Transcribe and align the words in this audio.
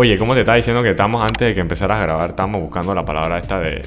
Oye, 0.00 0.16
¿cómo 0.16 0.32
te 0.32 0.40
estaba 0.40 0.54
diciendo 0.54 0.80
que 0.80 0.90
estamos 0.90 1.24
antes 1.24 1.48
de 1.48 1.54
que 1.54 1.60
empezaras 1.60 1.98
a 1.98 2.02
grabar? 2.02 2.30
Estamos 2.30 2.62
buscando 2.62 2.94
la 2.94 3.02
palabra 3.02 3.40
esta 3.40 3.58
de 3.58 3.82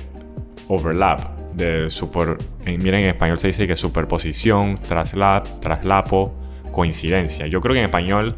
overlap, 0.68 1.40
de 1.54 1.90
super. 1.90 2.38
miren, 2.66 3.04
en 3.04 3.08
español 3.12 3.40
se 3.40 3.48
dice 3.48 3.66
que 3.66 3.78
superposición, 3.78 4.76
traslap, 4.76 5.62
traslapo, 5.62 6.36
coincidencia. 6.74 7.48
Yo 7.48 7.62
creo 7.62 7.76
que 7.76 7.80
en 7.80 7.86
español 7.86 8.36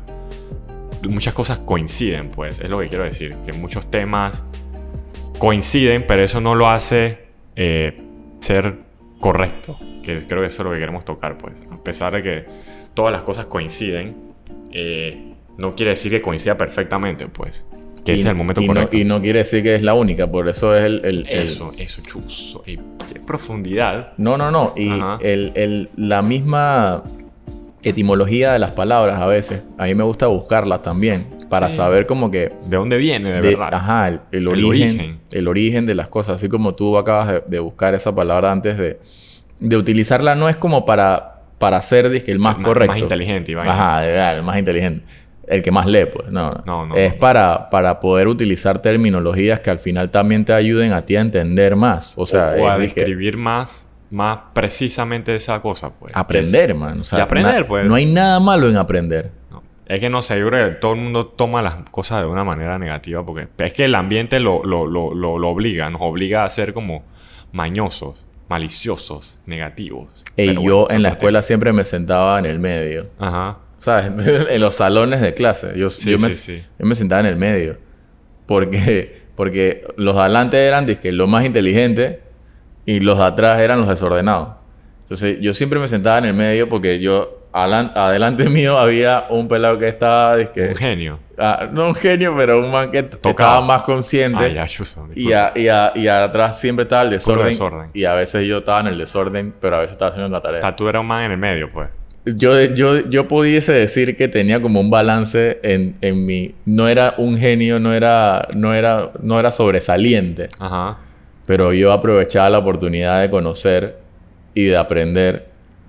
muchas 1.10 1.34
cosas 1.34 1.58
coinciden, 1.62 2.30
pues, 2.30 2.60
es 2.60 2.70
lo 2.70 2.78
que 2.78 2.90
quiero 2.90 3.06
decir. 3.06 3.38
Que 3.44 3.54
muchos 3.54 3.90
temas 3.90 4.44
coinciden, 5.40 6.05
pero 6.05 6.21
eso 6.21 6.40
no 6.42 6.54
lo 6.54 6.70
hace 6.70 7.26
eh, 7.55 8.00
ser 8.40 8.82
correcto. 9.20 9.80
Que 10.04 10.24
creo 10.28 10.42
que 10.42 10.48
eso 10.48 10.62
es 10.62 10.66
lo 10.66 10.74
que 10.74 10.78
queremos 10.78 11.05
tocar, 11.05 11.40
pues. 11.40 11.64
A 11.71 11.84
pesar 11.84 12.14
de 12.14 12.21
que 12.21 12.46
todas 12.94 13.12
las 13.12 13.24
cosas 13.24 13.48
coinciden, 13.48 14.16
eh, 14.71 15.32
no 15.58 15.76
quiere 15.76 15.92
decir 15.92 16.12
que 16.12 16.22
coincida 16.22 16.58
perfectamente, 16.58 17.28
pues. 17.28 17.66
Que 18.04 18.14
ese 18.14 18.24
es 18.24 18.30
el 18.30 18.36
momento 18.36 18.62
correcto. 18.66 18.98
No, 18.98 19.02
y 19.02 19.06
no 19.06 19.22
quiere 19.22 19.40
decir 19.40 19.64
que 19.64 19.75
es 19.75 19.82
la 19.82 19.94
única, 19.94 20.30
por 20.30 20.48
eso 20.50 20.75
es 20.75 20.84
el... 20.84 21.25
eso, 21.30 21.74
eso, 21.78 22.02
chuzo. 22.02 22.64
Y 22.66 22.78
qué 22.78 23.20
profundidad. 23.25 24.14
No, 24.18 24.38
no, 24.38 24.52
no. 24.52 24.74
Y 24.75 24.92
el, 25.21 25.89
la 25.96 26.21
misma 26.21 27.04
etimología 27.82 28.54
de 28.54 28.60
las 28.60 28.71
palabras 28.71 29.21
a 29.21 29.25
veces, 29.25 29.64
a 29.78 29.86
mí 29.86 29.96
me 29.96 30.04
gusta 30.04 30.28
buscarlas 30.28 30.82
también, 30.82 31.25
para 31.50 31.70
saber 31.70 32.06
como 32.06 32.30
que... 32.30 32.52
¿De 32.66 32.78
dónde 32.78 32.97
viene, 32.97 33.31
de, 33.31 33.42
verdad? 33.42 33.73
Ajá, 33.73 34.08
el, 34.31 34.47
origen, 34.47 35.20
el, 35.31 35.47
origen, 35.47 35.86
de 35.86 35.94
las 35.94 36.08
cosas. 36.09 36.38
Así 36.38 36.50
como 36.50 36.73
tú 36.73 36.97
acabas 36.97 37.44
de, 37.47 37.59
buscar 37.59 37.94
esa 37.94 38.14
palabra 38.14 38.52
antes 38.52 38.78
de, 38.78 39.00
de 39.59 39.78
utilizarla, 39.78 40.36
no 40.36 40.50
es 40.50 40.58
como 40.58 40.83
para, 40.83 41.44
para 41.58 41.81
ser 41.81 42.09
dije, 42.09 42.31
el 42.31 42.39
más, 42.39 42.58
correcto. 42.58 42.92
Más 42.92 43.02
inteligente, 43.02 43.52
Iván. 43.52 43.70
Ajá, 43.70 44.33
el 44.36 44.44
más 44.44 44.58
inteligente 44.58 45.03
el 45.47 45.61
que 45.61 45.72
más 45.72 45.86
lee, 45.86 46.06
pues. 46.06 46.31
No, 46.31 46.52
no, 46.66 46.86
no 46.86 46.95
es 46.95 47.14
Para, 47.14 47.70
para 47.70 48.00
poder 48.00 48.28
utilizar 48.28 48.81
terminologías 48.81 49.59
que 49.59 49.69
al 49.69 49.80
final 49.80 50.09
también 50.09 50.45
te 50.45 50.53
ayuden 50.53 50.94
a 50.94 51.06
ti 51.06 51.16
a 51.16 51.22
entender 51.22 51.75
más. 51.75 52.13
O 52.17 52.25
sea, 52.25 52.53
o, 52.59 52.69
a 52.69 52.77
describir 52.77 53.38
más, 53.38 53.89
más 54.09 54.39
precisamente 54.53 55.36
esa 55.36 55.61
cosa, 55.61 55.91
pues. 55.91 56.16
Aprender, 56.16 56.73
man. 56.75 57.02
O 57.02 57.03
sea, 57.03 57.19
y 57.19 57.21
aprender, 57.21 57.66
pues. 57.66 57.88
No 57.88 57.95
hay 57.95 58.05
nada 58.05 58.39
malo 58.39 58.69
en 58.69 58.77
aprender. 58.77 59.31
Es 59.86 59.99
que 59.99 60.09
no 60.09 60.21
sé, 60.21 60.39
yo 60.39 60.47
creo 60.47 60.69
que 60.69 60.75
todo 60.77 60.94
el 60.94 61.02
mundo 61.02 61.27
toma 61.27 61.61
las 61.61 61.75
cosas 61.91 62.21
de 62.21 62.27
una 62.27 62.45
manera 62.45 62.80
negativa 62.80 63.23
porque 63.25 63.49
es 63.58 63.73
que 63.73 63.83
el 63.83 63.95
ambiente 63.95 64.39
lo, 64.39 64.64
lo, 64.64 64.88
lo, 64.88 65.14
lo 65.14 65.49
obliga, 65.49 65.89
nos 65.89 66.02
obliga 66.02 66.45
a 66.45 66.49
ser 66.49 66.73
como 66.73 67.03
mañosos, 67.52 68.25
maliciosos, 68.47 69.39
negativos. 69.45 70.23
Y 70.38 70.53
yo 70.66 70.88
en 70.89 71.03
la 71.03 71.09
escuela 71.09 71.41
siempre 71.41 71.73
me 71.73 71.83
sentaba 71.83 72.39
en 72.39 72.45
el 72.45 72.59
medio. 72.59 73.08
Ajá. 73.19 73.58
¿Sabes? 73.84 74.28
en 74.50 74.62
los 74.62 74.76
salones 74.76 75.20
de 75.20 75.34
clase. 75.34 75.73
Yo, 75.76 75.89
yo, 75.89 76.17
me, 76.17 76.30
yo, 76.30 76.86
me, 76.86 76.95
sentaba 76.95 77.20
en 77.20 77.26
el 77.26 77.36
medio. 77.36 77.78
Porque, 78.45 79.23
porque 79.36 79.86
los 79.98 80.16
de 80.16 80.22
adelante 80.22 80.66
eran 80.66 80.86
dizque, 80.86 81.12
los 81.12 81.28
más 81.28 81.45
inteligentes 81.45 82.20
y 82.86 83.02
los 83.02 83.17
de 83.17 83.26
atrás 83.26 83.59
eran 83.59 83.80
los 83.80 83.89
desordenados. 83.89 84.56
Entonces 85.02 85.38
yo 85.42 85.54
siempre 85.54 85.80
me 85.80 85.89
sentaba 85.89 86.17
en 86.20 86.26
el 86.26 86.34
medio 86.34 86.70
porque 86.70 87.00
yo, 87.00 87.42
adelante 87.52 88.48
mío 88.50 88.78
había 88.78 89.26
un 89.30 89.50
pelado 89.50 89.78
que 89.78 89.89
estaba... 89.89 90.38
Dizque, 90.38 90.70
un 90.70 90.76
genio. 90.76 91.20
Ah, 91.38 91.67
no 91.70 91.88
un 91.88 91.95
genio, 91.95 92.34
pero 92.38 92.59
un 92.59 92.72
man 92.72 92.89
que 92.89 93.00
estaba 93.00 93.59
más 93.59 93.81
consciente. 93.81 94.58
Ah, 94.58 94.66
ya, 95.14 95.52
y, 95.56 95.64
y, 96.00 96.08
atrás 96.08 96.58
siempre 96.58 96.84
estaba 96.84 97.02
el 97.02 97.09
desorden, 97.09 97.48
desorden, 97.48 97.89
Y 97.94 98.06
a 98.06 98.14
veces 98.14 98.45
yo 98.45 98.59
estaba 98.59 98.80
en 98.80 98.88
el 98.88 98.98
desorden, 98.98 99.54
pero 99.59 99.76
a 99.76 99.80
veces 99.80 99.94
estaba 99.94 100.11
haciendo 100.11 100.30
la 100.30 100.42
tarea. 100.42 100.59
O 100.59 100.61
sea, 100.61 100.76
tú 100.76 100.88
eras 100.88 101.02
un 101.02 101.08
man 101.08 101.26
en 101.26 101.31
el 101.31 101.38
medio, 101.38 101.70
pues 101.70 101.89
yo, 102.25 102.61
yo, 102.61 103.09
yo 103.09 103.27
pudiese 103.27 103.73
decir 103.73 104.16
que 104.16 104.27
tenía 104.27 104.61
como 104.61 104.79
un 104.79 104.89
balance 104.89 105.59
en, 105.63 105.95
en 106.02 106.25
mi... 106.25 106.55
No 106.65 106.88
era 106.88 107.15
un 107.17 107.38
genio, 107.38 107.80
no 107.80 107.93
era, 107.93 108.47
no 108.55 108.73
era, 108.73 109.11
no 109.21 109.39
era 109.39 109.52
sobresaliente. 109.52 110.49
Ajá. 110.59 110.99
Pero 111.45 111.73
yo 111.73 111.91
aprovechaba 111.91 112.49
la 112.49 112.59
oportunidad 112.59 113.21
de 113.21 113.30
conocer 113.30 113.97
y 114.53 114.65
de 114.65 114.77
aprender 114.77 115.48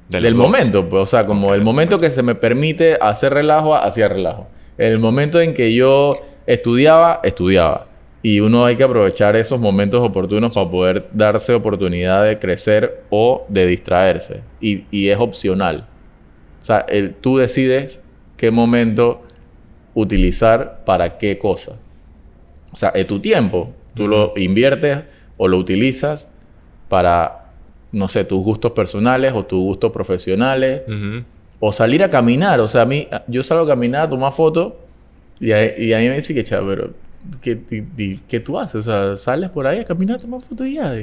del 0.09 0.35
momento. 0.35 0.89
Pues, 0.89 1.03
o 1.03 1.07
sea, 1.07 1.25
como 1.25 1.55
el 1.55 1.63
momento 1.63 1.99
que 1.99 2.11
se 2.11 2.23
me 2.23 2.35
permite 2.35 2.99
hacer 3.01 3.33
relajo, 3.33 3.75
hacía 3.77 4.09
relajo. 4.09 4.49
El 4.77 4.99
momento 4.99 5.41
en 5.41 5.55
que 5.55 5.73
yo 5.73 6.17
estudiaba, 6.47 7.21
estudiaba. 7.23 7.87
Y 8.23 8.41
uno 8.41 8.65
hay 8.65 8.75
que 8.75 8.83
aprovechar 8.83 9.37
esos 9.37 9.61
momentos 9.61 10.01
oportunos 10.01 10.55
para 10.55 10.69
poder 10.69 11.09
darse 11.13 11.55
oportunidad 11.55 12.25
de 12.25 12.39
crecer 12.39 13.03
o 13.11 13.45
de 13.49 13.67
distraerse. 13.67 14.41
Y, 14.61 14.85
y 14.91 15.11
es 15.11 15.19
opcional. 15.19 15.87
O 16.65 16.67
sea, 16.67 16.79
el, 16.89 17.13
tú 17.13 17.37
decides 17.37 18.01
qué 18.39 18.51
momento 18.51 19.21
utilizar 19.93 20.83
para 20.87 21.19
qué 21.19 21.37
cosa. 21.37 21.73
O 22.73 22.77
sea, 22.77 22.89
es 22.89 23.07
tu 23.07 23.21
tiempo. 23.21 23.75
Tú 23.93 24.09
lo 24.09 24.33
inviertes 24.35 25.03
o 25.37 25.47
lo 25.47 25.59
utilizas 25.59 26.27
para, 26.89 27.51
no 27.93 28.09
sé, 28.09 28.25
tus 28.25 28.43
gustos 28.43 28.73
personales 28.73 29.35
o 29.35 29.45
tus 29.45 29.61
gustos 29.61 29.93
profesionales. 29.93 30.81
O 31.61 31.71
salir 31.71 32.03
a 32.03 32.09
caminar. 32.09 32.61
O 32.61 32.69
sea, 32.69 32.81
a 32.81 32.87
mí, 32.87 33.09
yo 33.29 33.43
salgo 33.43 33.65
a 33.65 33.69
caminar, 33.69 34.07
a 34.07 34.09
tomar 34.09 34.33
fotos 34.33 34.73
y 35.41 35.53
a, 35.53 35.79
y 35.79 35.93
a 35.93 35.99
mí 35.99 36.09
me 36.09 36.15
dice 36.15 36.33
que, 36.33 36.45
chaval, 36.45 36.67
pero 36.67 36.95
¿qué, 37.43 38.21
¿qué, 38.27 38.41
tú 38.41 38.59
haces? 38.59 38.77
O 38.77 38.83
sea, 38.83 39.19
sales 39.19 39.51
por 39.51 39.67
ahí 39.67 39.81
a 39.81 39.85
caminar, 39.85 40.17
a 40.17 40.21
tomar 40.21 40.41
fotos 40.41 40.67
y 40.67 40.77
ya. 40.77 40.99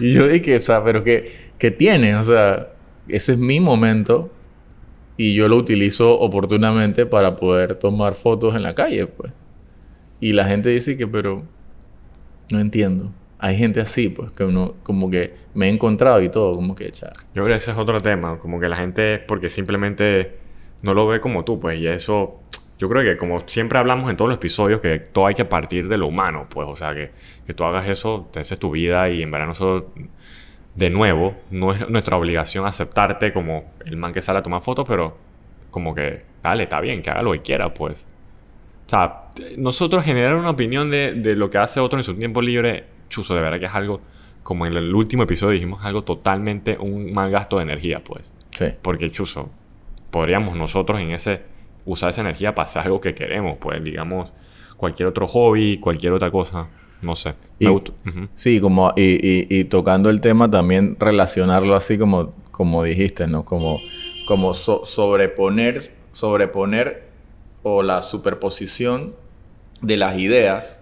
Y 0.00 0.14
yo 0.14 0.26
dije, 0.26 0.56
o 0.56 0.58
sea, 0.58 0.82
pero 0.82 1.04
¿qué, 1.04 1.30
qué 1.58 1.70
tienes? 1.70 2.16
O 2.16 2.24
sea, 2.24 2.70
ese 3.06 3.34
es 3.34 3.38
mi 3.38 3.60
momento 3.60 4.32
y 5.16 5.34
yo 5.34 5.48
lo 5.48 5.56
utilizo 5.56 6.18
oportunamente 6.18 7.06
para 7.06 7.36
poder 7.36 7.76
tomar 7.76 8.14
fotos 8.14 8.54
en 8.54 8.62
la 8.62 8.74
calle, 8.74 9.06
pues. 9.06 9.32
Y 10.20 10.32
la 10.32 10.44
gente 10.44 10.70
dice 10.70 10.96
que, 10.96 11.06
pero 11.06 11.44
no 12.50 12.60
entiendo. 12.60 13.12
Hay 13.38 13.56
gente 13.56 13.80
así, 13.80 14.08
pues, 14.08 14.32
que 14.32 14.44
uno 14.44 14.74
como 14.82 15.10
que 15.10 15.34
me 15.54 15.66
he 15.66 15.70
encontrado 15.70 16.22
y 16.22 16.30
todo, 16.30 16.56
como 16.56 16.74
que, 16.74 16.90
Yo 16.90 17.10
creo 17.32 17.46
que 17.46 17.54
ese 17.54 17.72
es 17.72 17.76
otro 17.76 18.00
tema, 18.00 18.38
como 18.38 18.58
que 18.58 18.68
la 18.68 18.76
gente, 18.76 19.18
porque 19.18 19.48
simplemente 19.48 20.36
no 20.82 20.94
lo 20.94 21.06
ve 21.06 21.20
como 21.20 21.44
tú, 21.44 21.60
pues, 21.60 21.78
y 21.78 21.86
eso, 21.86 22.40
yo 22.78 22.88
creo 22.88 23.02
que 23.02 23.16
como 23.16 23.46
siempre 23.46 23.78
hablamos 23.78 24.10
en 24.10 24.16
todos 24.16 24.30
los 24.30 24.38
episodios, 24.38 24.80
que 24.80 24.98
todo 24.98 25.26
hay 25.26 25.34
que 25.34 25.44
partir 25.44 25.88
de 25.88 25.98
lo 25.98 26.06
humano, 26.06 26.46
pues, 26.48 26.66
o 26.68 26.74
sea, 26.74 26.94
que, 26.94 27.10
que 27.46 27.54
tú 27.54 27.64
hagas 27.64 27.88
eso, 27.88 28.28
te 28.32 28.40
haces 28.40 28.58
tu 28.58 28.70
vida 28.70 29.08
y 29.10 29.22
en 29.22 29.30
verdad 29.30 29.48
nosotros 29.48 29.92
de 30.74 30.90
nuevo, 30.90 31.36
no 31.50 31.72
es 31.72 31.88
nuestra 31.88 32.16
obligación 32.16 32.66
aceptarte 32.66 33.32
como 33.32 33.72
el 33.84 33.96
man 33.96 34.12
que 34.12 34.20
sale 34.20 34.40
a 34.40 34.42
tomar 34.42 34.62
fotos, 34.62 34.84
pero 34.88 35.16
como 35.70 35.94
que, 35.94 36.22
dale, 36.42 36.64
está 36.64 36.80
bien, 36.80 37.02
que 37.02 37.10
haga 37.10 37.22
lo 37.22 37.32
que 37.32 37.42
quiera, 37.42 37.72
pues. 37.72 38.06
O 38.86 38.88
sea, 38.88 39.24
nosotros 39.56 40.04
generar 40.04 40.34
una 40.34 40.50
opinión 40.50 40.90
de, 40.90 41.14
de 41.14 41.36
lo 41.36 41.48
que 41.50 41.58
hace 41.58 41.80
otro 41.80 41.98
en 41.98 42.04
su 42.04 42.14
tiempo 42.14 42.42
libre, 42.42 42.84
chuzo, 43.08 43.34
de 43.34 43.40
verdad 43.40 43.58
que 43.58 43.66
es 43.66 43.74
algo, 43.74 44.00
como 44.42 44.66
en 44.66 44.74
el 44.74 44.94
último 44.94 45.22
episodio 45.22 45.52
dijimos, 45.52 45.84
algo 45.84 46.02
totalmente 46.02 46.76
un 46.78 47.12
mal 47.12 47.30
gasto 47.30 47.56
de 47.56 47.62
energía, 47.64 48.02
pues. 48.02 48.34
Sí. 48.52 48.66
Porque, 48.82 49.10
chuzo, 49.10 49.50
podríamos 50.10 50.56
nosotros 50.56 51.00
en 51.00 51.12
ese, 51.12 51.42
usar 51.84 52.10
esa 52.10 52.20
energía 52.20 52.54
para 52.54 52.64
hacer 52.64 52.82
algo 52.82 53.00
que 53.00 53.14
queremos, 53.14 53.58
pues, 53.58 53.82
digamos, 53.82 54.32
cualquier 54.76 55.08
otro 55.08 55.26
hobby, 55.26 55.78
cualquier 55.78 56.12
otra 56.12 56.30
cosa. 56.30 56.68
No 57.04 57.14
sé. 57.14 57.34
Sí, 58.34 58.60
como, 58.60 58.92
y, 58.96 59.64
tocando 59.64 60.10
el 60.10 60.20
tema 60.20 60.50
también 60.50 60.96
relacionarlo 60.98 61.76
así 61.76 61.98
como, 61.98 62.32
como 62.50 62.82
dijiste, 62.82 63.26
¿no? 63.26 63.44
Como, 63.44 63.78
como 64.26 64.54
sobreponer, 64.54 65.82
sobreponer 66.12 67.08
o 67.62 67.82
la 67.82 68.02
superposición 68.02 69.14
de 69.82 69.96
las 69.96 70.18
ideas, 70.18 70.80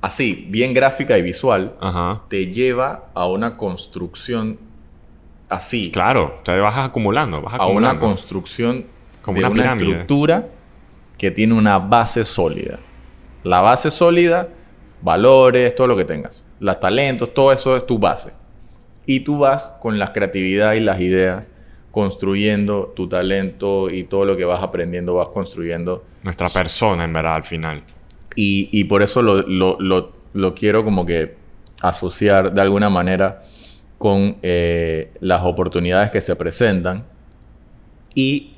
así, 0.00 0.46
bien 0.50 0.74
gráfica 0.74 1.16
y 1.16 1.22
visual, 1.22 1.74
te 2.28 2.48
lleva 2.48 3.10
a 3.14 3.26
una 3.28 3.56
construcción 3.56 4.58
así. 5.48 5.90
Claro, 5.92 6.40
te 6.44 6.58
vas 6.58 6.76
acumulando, 6.76 7.40
vas 7.40 7.54
acumulando. 7.54 7.88
A 7.88 7.92
una 7.92 8.00
construcción 8.00 8.86
como 9.22 9.38
de 9.38 9.46
una, 9.46 9.72
una 9.72 9.72
estructura 9.74 10.48
que 11.18 11.30
tiene 11.30 11.54
una 11.54 11.78
base 11.78 12.24
sólida. 12.24 12.78
La 13.42 13.60
base 13.60 13.90
sólida, 13.90 14.48
valores, 15.02 15.74
todo 15.74 15.86
lo 15.86 15.96
que 15.96 16.04
tengas. 16.04 16.44
Los 16.60 16.78
talentos, 16.80 17.32
todo 17.34 17.52
eso 17.52 17.76
es 17.76 17.86
tu 17.86 17.98
base. 17.98 18.32
Y 19.06 19.20
tú 19.20 19.38
vas 19.38 19.76
con 19.80 19.98
la 19.98 20.12
creatividad 20.12 20.74
y 20.74 20.80
las 20.80 21.00
ideas 21.00 21.50
construyendo 21.90 22.92
tu 22.94 23.08
talento 23.08 23.88
y 23.88 24.04
todo 24.04 24.24
lo 24.24 24.36
que 24.36 24.44
vas 24.44 24.62
aprendiendo, 24.62 25.14
vas 25.14 25.28
construyendo. 25.28 26.04
Nuestra 26.22 26.48
persona, 26.48 27.04
en 27.04 27.12
verdad, 27.12 27.36
al 27.36 27.44
final. 27.44 27.82
Y, 28.34 28.84
por 28.84 29.02
eso 29.02 29.22
lo, 29.22 30.54
quiero 30.54 30.84
como 30.84 31.06
que 31.06 31.36
asociar 31.80 32.52
de 32.52 32.60
alguna 32.60 32.90
manera 32.90 33.44
con 33.96 34.36
eh, 34.42 35.10
las 35.20 35.42
oportunidades 35.42 36.10
que 36.10 36.20
se 36.20 36.36
presentan 36.36 37.04
y 38.14 38.56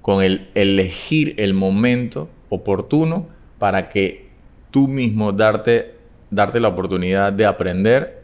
con 0.00 0.22
el 0.22 0.48
elegir 0.54 1.34
el 1.36 1.52
momento 1.52 2.30
oportuno 2.48 3.26
para 3.58 3.90
que 3.90 4.27
tú 4.70 4.88
mismo 4.88 5.32
darte, 5.32 5.94
darte 6.30 6.60
la 6.60 6.68
oportunidad 6.68 7.32
de 7.32 7.46
aprender 7.46 8.22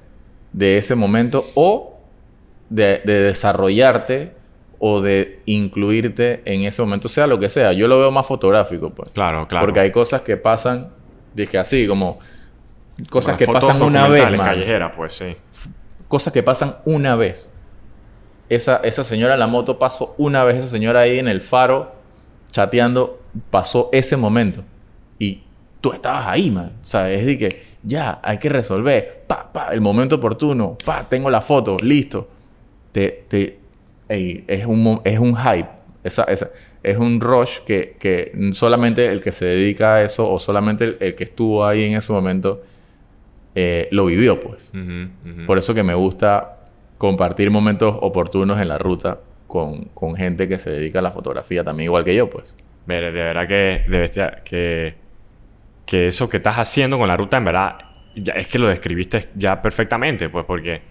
de 0.52 0.78
ese 0.78 0.94
momento 0.94 1.44
o 1.54 1.98
de, 2.70 3.00
desarrollarte 3.04 4.32
o 4.78 5.00
de 5.00 5.40
incluirte 5.46 6.42
en 6.44 6.62
ese 6.62 6.82
momento, 6.82 7.08
sea 7.08 7.26
lo 7.26 7.38
que 7.38 7.48
sea. 7.48 7.72
Yo 7.72 7.88
lo 7.88 7.98
veo 7.98 8.10
más 8.10 8.26
fotográfico, 8.26 8.90
pues. 8.90 9.10
Claro, 9.10 9.46
claro. 9.48 9.66
Porque 9.66 9.80
hay 9.80 9.90
cosas 9.90 10.22
que 10.22 10.36
pasan, 10.36 10.90
dije 11.34 11.58
así, 11.58 11.86
como 11.86 12.18
cosas 13.10 13.36
que 13.36 13.46
pasan 13.46 13.82
una 13.82 14.08
vez. 14.08 14.22
callejera, 14.40 14.92
pues 14.92 15.14
sí. 15.14 15.36
Cosas 16.08 16.32
que 16.32 16.42
pasan 16.42 16.76
una 16.84 17.16
vez. 17.16 17.52
Esa, 18.48 18.76
esa 18.84 19.04
señora 19.04 19.34
en 19.34 19.40
la 19.40 19.46
moto 19.46 19.78
pasó 19.78 20.14
una 20.18 20.44
vez, 20.44 20.56
esa 20.56 20.68
señora 20.68 21.00
ahí 21.00 21.18
en 21.18 21.28
el 21.28 21.40
faro 21.40 21.94
chateando, 22.52 23.20
pasó 23.50 23.88
ese 23.92 24.16
momento. 24.16 24.62
Y 25.18 25.42
tú 25.84 25.92
estabas 25.92 26.28
ahí, 26.28 26.50
man. 26.50 26.72
O 26.82 26.86
sea, 26.86 27.12
es 27.12 27.26
de 27.26 27.36
que 27.36 27.48
ya, 27.82 28.18
hay 28.22 28.38
que 28.38 28.48
resolver. 28.48 29.24
Pa, 29.26 29.52
pa, 29.52 29.68
el 29.68 29.82
momento 29.82 30.16
oportuno. 30.16 30.78
Pa, 30.82 31.06
tengo 31.06 31.28
la 31.28 31.42
foto, 31.42 31.76
listo. 31.82 32.26
Te, 32.90 33.26
te, 33.28 33.58
es, 34.08 34.64
un, 34.64 35.02
es 35.04 35.18
un 35.18 35.36
hype. 35.36 35.68
Esa, 36.02 36.24
esa, 36.24 36.48
es 36.82 36.96
un 36.96 37.20
rush 37.20 37.58
que, 37.66 37.96
que, 37.98 38.32
solamente 38.52 39.04
el 39.12 39.20
que 39.20 39.30
se 39.30 39.44
dedica 39.44 39.96
a 39.96 40.02
eso 40.02 40.30
o 40.30 40.38
solamente 40.38 40.96
el, 40.98 41.14
que 41.14 41.24
estuvo 41.24 41.66
ahí 41.66 41.84
en 41.84 41.98
ese 41.98 42.14
momento 42.14 42.62
eh, 43.54 43.86
lo 43.90 44.06
vivió, 44.06 44.40
pues. 44.40 44.72
Por 45.46 45.58
eso 45.58 45.74
que 45.74 45.82
me 45.82 45.94
gusta 45.94 46.60
compartir 46.96 47.50
momentos 47.50 47.94
oportunos 48.00 48.58
en 48.58 48.68
la 48.68 48.78
ruta 48.78 49.18
con, 49.46 49.84
con, 49.92 50.16
gente 50.16 50.48
que 50.48 50.56
se 50.56 50.70
dedica 50.70 51.00
a 51.00 51.02
la 51.02 51.12
fotografía 51.12 51.62
también, 51.62 51.88
igual 51.88 52.04
que 52.04 52.14
yo, 52.14 52.30
pues. 52.30 52.56
De 52.86 53.00
verdad 53.00 53.46
que, 53.46 53.84
de 53.86 54.32
que, 54.44 55.03
que 55.86 56.06
eso 56.06 56.28
que 56.28 56.38
estás 56.38 56.58
haciendo 56.58 56.98
con 56.98 57.08
la 57.08 57.16
ruta, 57.16 57.36
en 57.36 57.44
verdad, 57.44 57.78
es 58.14 58.46
que 58.46 58.58
lo 58.58 58.68
describiste 58.68 59.30
ya 59.34 59.60
perfectamente, 59.60 60.28
pues, 60.28 60.44
porque, 60.44 60.82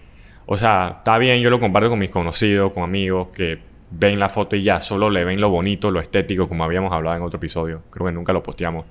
o 0.46 0.56
sea, 0.56 0.96
está 0.98 1.18
bien, 1.18 1.40
yo 1.40 1.50
lo 1.50 1.58
comparto 1.58 1.90
con 1.90 1.98
mis 1.98 2.10
conocidos, 2.10 2.72
con 2.72 2.82
amigos 2.82 3.28
que 3.28 3.58
ven 3.90 4.18
la 4.18 4.28
foto 4.28 4.56
y 4.56 4.62
ya 4.62 4.80
solo 4.80 5.10
le 5.10 5.24
ven 5.24 5.40
lo 5.40 5.48
bonito, 5.50 5.90
lo 5.90 6.00
estético, 6.00 6.48
como 6.48 6.64
habíamos 6.64 6.92
hablado 6.92 7.16
en 7.16 7.22
otro 7.22 7.38
episodio. 7.38 7.82
Creo 7.90 8.06
que 8.06 8.12
nunca 8.12 8.32
lo 8.32 8.42
posteamos. 8.42 8.86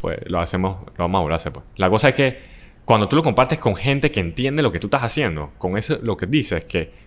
Pues 0.00 0.18
lo 0.26 0.40
hacemos, 0.40 0.84
lo 0.96 1.04
vamos 1.04 1.20
a 1.20 1.22
hablar 1.22 1.40
pues. 1.52 1.64
La 1.76 1.88
cosa 1.88 2.08
es 2.08 2.14
que 2.14 2.38
cuando 2.84 3.08
tú 3.08 3.16
lo 3.16 3.22
compartes 3.22 3.58
con 3.58 3.76
gente 3.76 4.10
que 4.10 4.20
entiende 4.20 4.62
lo 4.62 4.72
que 4.72 4.80
tú 4.80 4.88
estás 4.88 5.02
haciendo, 5.02 5.52
con 5.58 5.78
eso 5.78 5.98
lo 6.02 6.16
que 6.16 6.26
dices, 6.26 6.64
que 6.64 7.06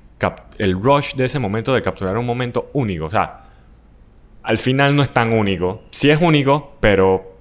el 0.58 0.74
rush 0.82 1.16
de 1.16 1.26
ese 1.26 1.40
momento 1.40 1.74
de 1.74 1.82
capturar 1.82 2.18
un 2.18 2.26
momento 2.26 2.70
único, 2.74 3.06
o 3.06 3.10
sea, 3.10 3.46
al 4.44 4.58
final 4.58 4.96
no 4.96 5.04
es 5.04 5.12
tan 5.12 5.34
único. 5.34 5.84
Sí 5.90 6.10
es 6.10 6.20
único, 6.22 6.78
pero 6.80 7.39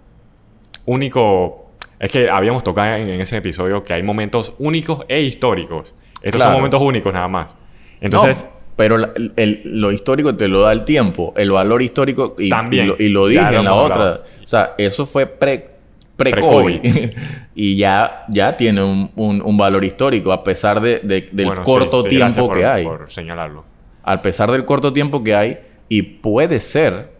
único. 0.88 1.66
Es 2.00 2.10
que 2.10 2.30
habíamos 2.30 2.64
tocado 2.64 2.96
en, 2.96 3.08
ese 3.20 3.36
episodio 3.36 3.84
que 3.84 3.92
hay 3.92 4.02
momentos 4.02 4.54
únicos 4.58 5.04
e 5.08 5.20
históricos. 5.22 5.94
Estos 6.22 6.42
son 6.42 6.52
momentos 6.52 6.80
únicos 6.80 7.12
nada 7.12 7.28
más. 7.28 7.56
Entonces. 8.00 8.46
pero 8.76 8.96
lo 8.96 9.92
histórico 9.92 10.34
te 10.36 10.46
lo 10.48 10.60
da 10.60 10.72
el 10.72 10.84
tiempo, 10.84 11.34
el 11.36 11.50
valor 11.50 11.82
histórico 11.82 12.36
y, 12.38 12.48
también, 12.48 12.94
y, 12.98 13.08
lo, 13.08 13.26
dije 13.26 13.56
en 13.56 13.64
la 13.64 13.74
otra. 13.74 14.22
O 14.42 14.46
sea, 14.46 14.74
eso 14.78 15.06
fue 15.06 15.26
pre 15.26 15.78
pre-COVID. 16.16 16.80
y 17.54 17.76
ya, 17.76 18.24
ya 18.28 18.56
tiene 18.56 18.82
un, 18.82 19.56
valor 19.56 19.84
histórico, 19.84 20.32
a 20.32 20.42
pesar 20.42 20.80
de, 20.80 21.00
del 21.32 21.54
corto 21.62 22.02
tiempo 22.02 22.50
que 22.50 22.66
hay. 22.66 22.84
Por 22.84 23.10
señalarlo. 23.10 23.64
A 24.02 24.20
pesar 24.22 24.50
del 24.50 24.64
corto 24.64 24.92
tiempo 24.92 25.22
que 25.22 25.34
hay, 25.34 25.58
y 25.88 26.02
puede 26.02 26.60
ser 26.60 27.12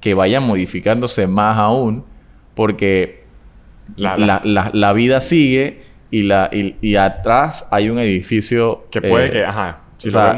que 0.00 0.14
vaya 0.14 0.40
modificándose 0.40 1.26
más 1.26 1.58
aún, 1.58 2.04
porque 2.54 3.24
la, 3.96 4.92
vida 4.94 5.20
sigue 5.20 5.82
y, 6.10 6.22
la, 6.22 6.50
y, 6.52 6.96
atrás 6.96 7.68
hay 7.70 7.90
un 7.90 7.98
edificio... 7.98 8.80
Que 8.90 9.00
puede 9.00 9.26
eh, 9.26 9.30
que... 9.30 9.44
Ajá. 9.44 9.80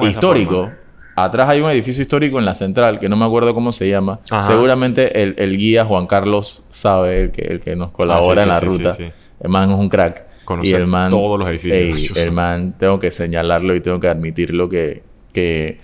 histórico. 0.02 0.70
Atrás 1.14 1.48
hay 1.50 1.60
un 1.60 1.70
edificio 1.70 2.02
histórico 2.02 2.38
en 2.38 2.44
la 2.44 2.54
central, 2.54 2.98
que 2.98 3.08
no 3.08 3.16
me 3.16 3.24
acuerdo 3.24 3.54
cómo 3.54 3.72
se 3.72 3.88
llama. 3.88 4.20
Seguramente 4.46 5.22
el, 5.22 5.56
guía 5.56 5.84
Juan 5.84 6.06
Carlos 6.06 6.62
sabe, 6.70 7.24
el 7.24 7.30
que, 7.30 7.42
el 7.42 7.60
que 7.60 7.76
nos 7.76 7.90
ah, 7.90 7.92
colabora 7.92 8.42
en 8.42 8.48
la 8.48 8.60
ruta. 8.60 8.94
el 9.40 9.48
man 9.48 9.70
es 9.70 9.76
un 9.76 9.88
crack. 9.88 10.24
y 10.62 10.72
el 10.72 10.86
man, 10.86 11.10
todos 11.10 11.38
los 11.38 11.48
edificios. 11.48 12.16
el 12.16 12.32
man, 12.32 12.74
tengo 12.78 12.98
que 12.98 13.10
señalarlo 13.10 13.74
y 13.74 13.80
tengo 13.80 14.00
que 14.00 14.08
admitirlo 14.08 14.68
que, 14.68 15.02
que 15.32 15.80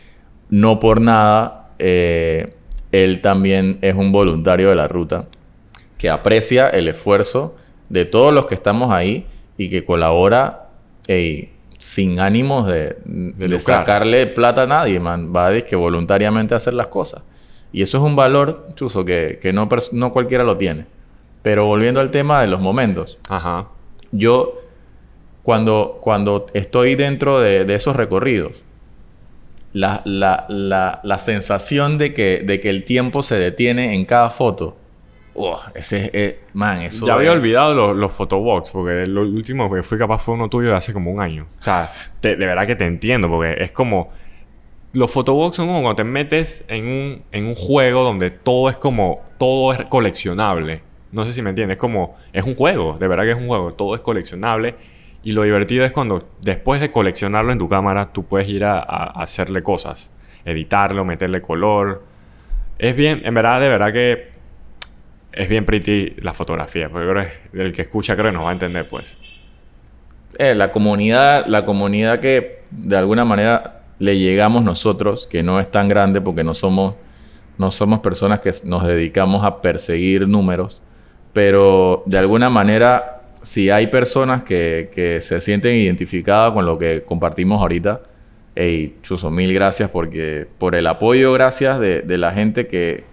no 0.50 0.78
por 0.80 1.00
nada 1.00 1.70
eh, 1.78 2.54
él 2.90 3.20
también 3.20 3.78
es 3.82 3.94
un 3.94 4.12
voluntario 4.12 4.70
de 4.70 4.76
la 4.76 4.88
ruta 4.88 5.26
que 5.98 6.08
aprecia 6.08 6.68
el 6.68 6.88
esfuerzo 6.88 7.56
de 7.88 8.04
todos 8.04 8.32
los 8.32 8.46
que 8.46 8.54
estamos 8.54 8.92
ahí 8.92 9.26
y 9.56 9.68
que 9.68 9.84
colabora 9.84 10.68
sin 11.78 12.20
ánimos 12.20 12.66
de, 12.66 12.96
sacarle 13.58 14.26
plata 14.28 14.62
a 14.62 14.66
nadie, 14.66 15.00
man. 15.00 15.32
Va 15.34 15.48
a 15.48 15.60
que 15.60 15.76
voluntariamente 15.76 16.54
hacer 16.54 16.74
las 16.74 16.86
cosas. 16.86 17.22
Y 17.72 17.82
eso 17.82 17.98
es 17.98 18.04
un 18.04 18.16
valor, 18.16 18.68
chuso, 18.74 19.04
que, 19.04 19.38
no, 19.52 19.68
no 19.92 20.12
cualquiera 20.12 20.44
lo 20.44 20.56
tiene. 20.56 20.86
Pero 21.42 21.66
volviendo 21.66 22.00
al 22.00 22.10
tema 22.10 22.40
de 22.40 22.46
los 22.46 22.60
momentos. 22.60 23.18
Ajá. 23.28 23.68
Yo, 24.10 24.62
cuando, 25.42 25.98
cuando 26.00 26.46
estoy 26.54 26.94
dentro 26.94 27.40
de 27.40 27.74
esos 27.74 27.96
recorridos, 27.96 28.62
la, 29.72 30.02
la, 30.04 30.46
la, 30.48 31.00
la 31.02 31.18
sensación 31.18 31.98
de 31.98 32.14
que, 32.14 32.42
de 32.44 32.60
que 32.60 32.70
el 32.70 32.84
tiempo 32.84 33.22
se 33.22 33.38
detiene 33.38 33.94
en 33.94 34.04
cada 34.04 34.30
foto. 34.30 34.76
Ese 35.74 36.10
es, 36.12 36.36
man, 36.52 36.82
eso. 36.82 37.06
Ya 37.06 37.14
había 37.14 37.32
olvidado 37.32 37.74
los, 37.74 37.96
los 37.96 38.12
photobox, 38.12 38.70
porque 38.72 39.06
lo 39.06 39.22
último 39.22 39.72
que 39.72 39.82
fui 39.82 39.98
capaz 39.98 40.18
fue 40.18 40.34
uno 40.34 40.48
tuyo 40.48 40.70
de 40.70 40.76
hace 40.76 40.92
como 40.92 41.10
un 41.10 41.20
año. 41.20 41.46
O 41.60 41.62
sea, 41.62 41.88
de 42.22 42.34
verdad 42.34 42.66
que 42.66 42.76
te 42.76 42.86
entiendo, 42.86 43.28
porque 43.28 43.62
es 43.62 43.72
como. 43.72 44.10
Los 44.94 45.10
photobox 45.10 45.56
son 45.56 45.66
como 45.66 45.82
cuando 45.82 45.96
te 45.96 46.04
metes 46.04 46.64
en 46.66 46.86
un, 46.86 47.22
en 47.30 47.44
un 47.44 47.54
juego 47.54 48.02
donde 48.02 48.30
todo 48.30 48.70
es 48.70 48.76
como. 48.76 49.22
Todo 49.38 49.72
es 49.72 49.84
coleccionable. 49.84 50.82
No 51.12 51.24
sé 51.24 51.32
si 51.32 51.42
me 51.42 51.50
entiendes. 51.50 51.76
Es 51.76 51.80
como. 51.80 52.16
Es 52.32 52.44
un 52.44 52.54
juego, 52.54 52.96
de 52.98 53.06
verdad 53.06 53.24
que 53.24 53.30
es 53.32 53.36
un 53.36 53.46
juego. 53.46 53.72
Todo 53.74 53.94
es 53.94 54.00
coleccionable 54.00 54.74
y 55.22 55.32
lo 55.32 55.42
divertido 55.42 55.84
es 55.84 55.92
cuando 55.92 56.28
después 56.42 56.80
de 56.80 56.90
coleccionarlo 56.90 57.52
en 57.52 57.58
tu 57.58 57.68
cámara, 57.68 58.12
tú 58.12 58.24
puedes 58.24 58.48
ir 58.48 58.64
a, 58.64 58.78
hacerle 58.78 59.62
cosas. 59.62 60.12
Editarlo, 60.44 61.04
meterle 61.04 61.42
color. 61.42 62.04
Es 62.78 62.96
bien, 62.96 63.22
en 63.24 63.34
verdad, 63.34 63.60
de 63.60 63.68
verdad 63.68 63.92
que 63.92 64.28
es 65.38 65.48
bien 65.48 65.64
pretty 65.64 66.14
la 66.20 66.34
fotografía. 66.34 66.88
Porque 66.88 67.08
creo 67.08 67.26
que 67.52 67.62
el 67.62 67.72
que 67.72 67.82
escucha 67.82 68.14
creo 68.14 68.26
que 68.26 68.36
nos 68.36 68.44
va 68.44 68.50
a 68.50 68.52
entender, 68.52 68.88
pues. 68.88 69.16
Eh, 70.38 70.54
la 70.54 70.70
comunidad, 70.70 71.46
la 71.46 71.64
comunidad 71.64 72.20
que 72.20 72.62
de 72.70 72.96
alguna 72.96 73.24
manera 73.24 73.82
le 73.98 74.18
llegamos 74.18 74.62
nosotros, 74.62 75.26
que 75.26 75.42
no 75.42 75.58
es 75.58 75.70
tan 75.70 75.88
grande 75.88 76.20
porque 76.20 76.44
no 76.44 76.54
somos, 76.54 76.94
no 77.56 77.70
somos 77.70 78.00
personas 78.00 78.40
que 78.40 78.52
nos 78.64 78.86
dedicamos 78.86 79.44
a 79.44 79.62
perseguir 79.62 80.28
números, 80.28 80.82
pero 81.32 82.02
de 82.06 82.18
alguna 82.18 82.50
manera 82.50 83.18
si 83.42 83.70
hay 83.70 83.86
personas 83.86 84.42
que, 84.42 85.18
se 85.20 85.40
sienten 85.40 85.74
identificadas 85.74 86.52
con 86.52 86.66
lo 86.66 86.78
que 86.78 87.02
compartimos 87.02 87.60
ahorita, 87.60 88.02
hey, 88.54 88.98
Chuso, 89.02 89.30
mil 89.30 89.52
gracias 89.54 89.90
porque, 89.90 90.46
por 90.58 90.74
el 90.74 90.86
apoyo, 90.86 91.32
gracias 91.32 91.78
de, 91.80 92.18
la 92.18 92.32
gente 92.32 92.66
que, 92.66 93.04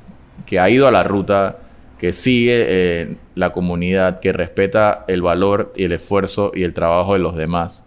ha 0.59 0.69
ido 0.69 0.87
a 0.87 0.91
la 0.91 1.03
ruta, 1.03 1.59
que 1.97 2.13
sigue 2.13 2.65
eh, 2.67 3.17
la 3.35 3.51
comunidad, 3.51 4.19
que 4.19 4.33
respeta 4.33 5.05
el 5.07 5.21
valor 5.21 5.73
y 5.75 5.85
el 5.85 5.93
esfuerzo 5.93 6.51
y 6.53 6.63
el 6.63 6.73
trabajo 6.73 7.13
de 7.13 7.19
los 7.19 7.35
demás 7.35 7.85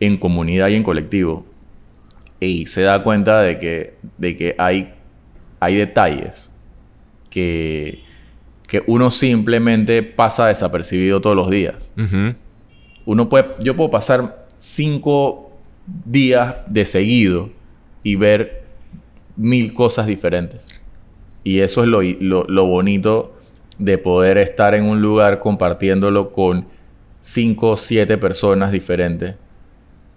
en 0.00 0.16
comunidad 0.16 0.68
y 0.68 0.74
en 0.74 0.82
colectivo. 0.82 1.46
Y 2.40 2.66
se 2.66 2.82
da 2.82 3.02
cuenta 3.02 3.40
de 3.40 3.58
que, 3.58 3.94
de 4.18 4.36
que 4.36 4.54
hay, 4.58 4.94
hay 5.60 5.76
detalles 5.76 6.50
que 7.30 8.02
que 8.72 8.82
uno 8.86 9.10
simplemente 9.10 10.02
pasa 10.02 10.46
desapercibido 10.46 11.20
todos 11.20 11.36
los 11.36 11.50
días. 11.50 11.92
Uno 13.04 13.28
puede, 13.28 13.48
yo 13.62 13.76
puedo 13.76 13.90
pasar 13.90 14.46
cinco 14.56 15.60
días 16.06 16.56
de 16.70 16.86
seguido 16.86 17.50
y 18.02 18.14
ver 18.16 18.64
mil 19.36 19.74
cosas 19.74 20.06
diferentes. 20.06 20.81
Y 21.44 21.60
eso 21.60 21.82
es 21.82 21.88
lo, 21.88 22.02
lo, 22.02 22.66
bonito 22.66 23.34
de 23.78 23.98
poder 23.98 24.38
estar 24.38 24.74
en 24.74 24.84
un 24.84 25.02
lugar 25.02 25.40
compartiéndolo 25.40 26.32
con 26.32 26.66
cinco 27.20 27.70
o 27.70 27.76
siete 27.76 28.18
personas 28.18 28.72
diferentes. 28.72 29.34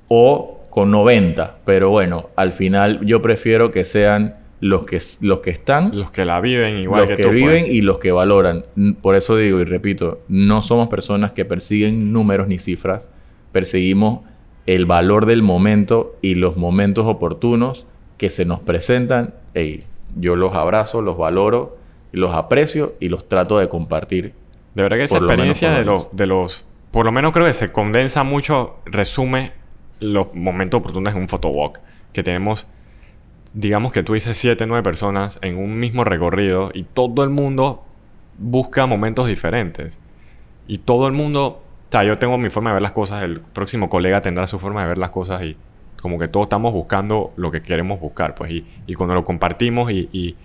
O 0.07 0.61
con 0.69 0.91
90. 0.91 1.59
Pero 1.65 1.89
bueno, 1.89 2.29
al 2.35 2.51
final 2.51 2.99
yo 3.05 3.21
prefiero 3.21 3.71
que 3.71 3.85
sean 3.85 4.35
los 4.59 4.85
que, 4.85 4.99
los 5.21 5.39
que 5.39 5.49
están. 5.49 5.97
Los 5.97 6.11
que 6.11 6.25
la 6.25 6.39
viven 6.41 6.77
igual 6.77 7.07
los 7.07 7.17
que, 7.17 7.27
viven 7.29 7.65
pues. 7.65 7.73
y 7.73 7.81
los 7.81 7.99
que 7.99 8.11
valoran. 8.11 8.65
Por 9.01 9.15
eso 9.15 9.37
digo 9.37 9.59
y 9.59 9.63
repito, 9.63 10.21
no 10.27 10.61
somos 10.61 10.87
personas 10.87 11.31
que 11.31 11.45
persiguen 11.45 12.11
números 12.11 12.47
ni 12.47 12.59
cifras. 12.59 13.09
Perseguimos 13.51 14.21
el 14.65 14.85
valor 14.85 15.25
del 15.25 15.41
momento 15.41 16.17
y 16.21 16.35
los 16.35 16.57
momentos 16.57 17.05
oportunos 17.05 17.85
que 18.17 18.29
se 18.29 18.45
nos 18.45 18.59
presentan. 18.59 19.33
Hey, 19.53 19.83
yo 20.15 20.35
los 20.35 20.53
abrazo, 20.53 21.01
los 21.01 21.17
valoro, 21.17 21.77
los 22.11 22.33
aprecio 22.33 22.95
y 22.99 23.09
los 23.09 23.27
trato 23.27 23.59
de 23.59 23.69
compartir. 23.69 24.33
De 24.73 24.83
verdad 24.83 24.97
que 24.97 25.03
esa 25.03 25.17
experiencia 25.17 25.71
de, 25.71 25.85
los, 25.85 26.07
de 26.11 26.25
los... 26.25 26.65
Por 26.91 27.05
lo 27.05 27.11
menos 27.11 27.31
creo 27.31 27.45
que 27.45 27.53
se 27.53 27.71
condensa 27.71 28.23
mucho, 28.23 28.77
resume 28.85 29.53
los 29.99 30.33
momentos 30.33 30.79
oportunos 30.79 31.13
en 31.13 31.21
un 31.21 31.27
photowalk. 31.27 31.79
Que 32.11 32.23
tenemos 32.23 32.67
digamos 33.55 33.93
que 33.93 34.03
tú 34.03 34.13
dices 34.13 34.37
7, 34.37 34.67
9 34.67 34.83
personas 34.83 35.39
en 35.41 35.57
un 35.57 35.79
mismo 35.79 36.03
recorrido 36.03 36.71
y 36.73 36.83
todo 36.83 37.23
el 37.23 37.29
mundo 37.29 37.83
busca 38.37 38.85
momentos 38.85 39.27
diferentes. 39.27 39.99
Y 40.67 40.79
todo 40.79 41.07
el 41.07 41.13
mundo, 41.13 41.45
o 41.47 41.91
sea, 41.91 42.03
yo 42.03 42.19
tengo 42.19 42.37
mi 42.37 42.49
forma 42.49 42.71
de 42.71 42.75
ver 42.75 42.81
las 42.81 42.91
cosas, 42.91 43.23
el 43.23 43.39
próximo 43.39 43.89
colega 43.89 44.21
tendrá 44.21 44.45
su 44.45 44.59
forma 44.59 44.81
de 44.81 44.89
ver 44.89 44.97
las 44.97 45.09
cosas 45.09 45.41
y 45.43 45.55
como 46.05 46.19
que 46.19 46.27
todos 46.27 46.45
estamos 46.45 46.71
buscando 46.71 47.33
lo 47.35 47.49
que 47.49 47.63
queremos 47.63 47.99
buscar, 47.99 48.35
pues, 48.35 48.51
y, 48.51 48.63
y 48.85 48.93
cuando 48.93 49.15
lo 49.15 49.25
compartimos 49.25 49.91
y, 49.91 50.07
y, 50.13 50.35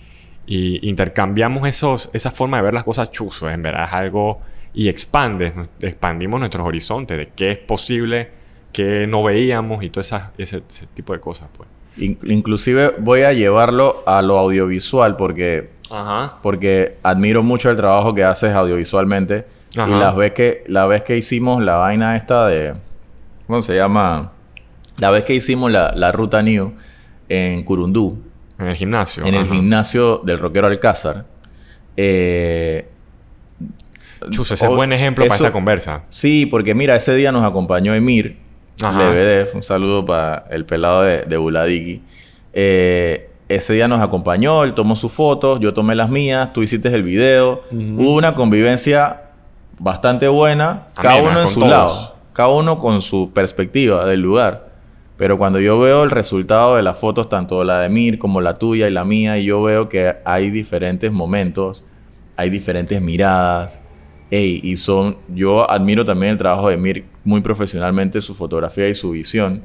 intercambiamos 0.88 1.68
esos, 1.68 2.08
esa 2.14 2.30
forma 2.30 2.56
de 2.56 2.62
ver 2.62 2.72
las 2.72 2.84
cosas 2.84 3.10
chuzos, 3.10 3.52
en 3.52 3.60
verdad 3.60 3.84
es 3.84 3.92
algo, 3.92 4.40
y 4.72 4.88
expande, 4.88 5.52
expandimos 5.82 6.40
nuestros 6.40 6.66
horizontes 6.66 7.18
de 7.18 7.28
qué 7.36 7.50
es 7.50 7.58
posible, 7.58 8.30
qué 8.72 9.06
no 9.06 9.22
veíamos 9.22 9.84
y 9.84 9.90
todo 9.90 10.00
esa, 10.00 10.32
ese, 10.38 10.62
ese 10.66 10.86
tipo 10.86 11.12
de 11.12 11.20
cosas, 11.20 11.50
pues. 11.54 11.68
Inclusive 11.98 12.94
voy 12.98 13.20
a 13.20 13.34
llevarlo 13.34 14.02
a 14.06 14.22
lo 14.22 14.38
audiovisual 14.38 15.16
porque, 15.16 15.68
porque 16.40 16.96
admiro 17.02 17.42
mucho 17.42 17.68
el 17.68 17.76
trabajo 17.76 18.14
que 18.14 18.24
haces 18.24 18.52
audiovisualmente. 18.52 19.44
Y 19.72 19.76
la 19.76 20.12
vez, 20.12 20.32
que, 20.32 20.64
la 20.68 20.86
vez 20.86 21.02
que 21.02 21.18
hicimos 21.18 21.62
la 21.62 21.76
vaina 21.76 22.16
esta 22.16 22.46
de... 22.46 22.76
¿Cómo 23.46 23.60
se 23.60 23.76
llama? 23.76 24.32
La 25.00 25.10
vez 25.10 25.24
que 25.24 25.34
hicimos 25.34 25.72
la, 25.72 26.12
ruta 26.12 26.42
New 26.42 26.74
en 27.28 27.62
Curundú. 27.64 28.22
En 28.58 28.68
el 28.68 28.76
gimnasio. 28.76 29.24
En 29.24 29.34
el 29.34 29.46
gimnasio 29.46 30.18
del 30.18 30.38
rockero 30.38 30.66
Alcázar. 30.66 31.24
Eh, 31.96 32.88
Chus, 34.30 34.52
ese 34.52 34.66
es 34.66 34.70
buen 34.70 34.92
ejemplo 34.92 35.24
para 35.24 35.36
esta 35.36 35.52
conversa. 35.52 36.02
Sí, 36.10 36.46
porque 36.46 36.74
mira, 36.74 36.94
ese 36.94 37.14
día 37.14 37.32
nos 37.32 37.42
acompañó 37.42 37.94
Emir 37.94 38.36
Lebedev, 38.78 39.50
un 39.54 39.62
saludo 39.62 40.04
para 40.04 40.46
el 40.50 40.64
pelado 40.66 41.02
de, 41.02 41.22
de 41.22 41.36
Buladiki. 41.36 42.02
Eh, 42.52 43.30
ese 43.48 43.72
día 43.72 43.88
nos 43.88 44.00
acompañó, 44.00 44.62
él 44.64 44.74
tomó 44.74 44.94
sus 44.94 45.10
fotos, 45.10 45.58
yo 45.60 45.74
tomé 45.74 45.94
las 45.94 46.08
mías, 46.08 46.52
tú 46.52 46.62
hiciste 46.62 46.88
el 46.94 47.02
video. 47.02 47.62
Hubo 47.72 48.14
una 48.14 48.34
convivencia 48.34 49.22
bastante 49.78 50.28
buena, 50.28 50.86
cada 50.94 51.20
uno 51.20 51.40
en 51.40 51.46
su 51.48 51.60
lado, 51.60 52.14
cada 52.32 52.50
uno 52.50 52.78
con 52.78 53.02
su 53.02 53.32
perspectiva 53.32 54.06
del 54.06 54.20
lugar. 54.20 54.69
Pero 55.20 55.36
cuando 55.36 55.60
yo 55.60 55.78
veo 55.78 56.02
el 56.02 56.10
resultado 56.10 56.76
de 56.76 56.82
las 56.82 56.98
fotos, 56.98 57.28
tanto 57.28 57.62
la 57.62 57.82
de 57.82 57.90
Mir 57.90 58.18
como 58.18 58.40
la 58.40 58.54
tuya 58.54 58.88
y 58.88 58.90
la 58.90 59.04
mía, 59.04 59.38
yo 59.38 59.62
veo 59.62 59.86
que 59.86 60.16
hay 60.24 60.48
diferentes 60.48 61.12
momentos, 61.12 61.84
hay 62.36 62.48
diferentes 62.48 63.02
miradas, 63.02 63.82
y 64.30 64.74
son, 64.76 65.18
yo 65.28 65.70
admiro 65.70 66.06
también 66.06 66.32
el 66.32 66.38
trabajo 66.38 66.70
de 66.70 66.78
Mir 66.78 67.04
muy 67.22 67.42
profesionalmente, 67.42 68.22
su 68.22 68.34
fotografía 68.34 68.88
y 68.88 68.94
su 68.94 69.10
visión. 69.10 69.60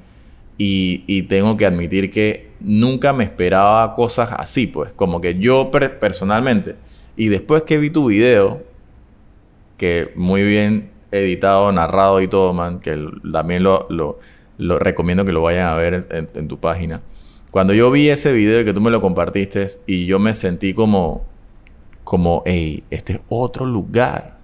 Y, 0.57 1.21
tengo 1.29 1.55
que 1.55 1.65
admitir 1.65 2.09
que 2.09 2.49
nunca 2.59 3.13
me 3.13 3.23
esperaba 3.23 3.93
cosas 3.95 4.33
así, 4.37 4.67
pues. 4.67 4.91
Como 4.91 5.21
que 5.21 5.39
yo 5.39 5.71
personalmente. 5.71 6.75
Y 7.15 7.29
después 7.29 7.63
que 7.63 7.77
vi 7.77 7.91
tu 7.91 8.07
video, 8.07 8.61
que 9.77 10.11
muy 10.17 10.43
bien 10.43 10.89
editado, 11.13 11.71
narrado 11.71 12.19
y 12.19 12.27
todo, 12.27 12.51
man, 12.51 12.81
que 12.81 13.07
también 13.31 13.63
lo, 13.63 14.19
recomiendo 14.57 15.25
que 15.25 15.31
lo 15.31 15.41
vayan 15.41 15.67
a 15.67 15.75
ver 15.75 16.07
en, 16.09 16.29
en, 16.33 16.47
tu 16.47 16.59
página. 16.59 17.01
Cuando 17.51 17.73
yo 17.73 17.91
vi 17.91 18.09
ese 18.09 18.33
video 18.33 18.61
y 18.61 18.65
que 18.65 18.73
tú 18.73 18.81
me 18.81 18.91
lo 18.91 19.01
compartiste 19.01 19.67
y 19.87 20.05
yo 20.05 20.19
me 20.19 20.33
sentí 20.33 20.73
como, 20.73 21.25
como, 22.03 22.43
hey, 22.45 22.83
este 22.89 23.13
es 23.13 23.19
otro 23.29 23.65
lugar. 23.65 24.37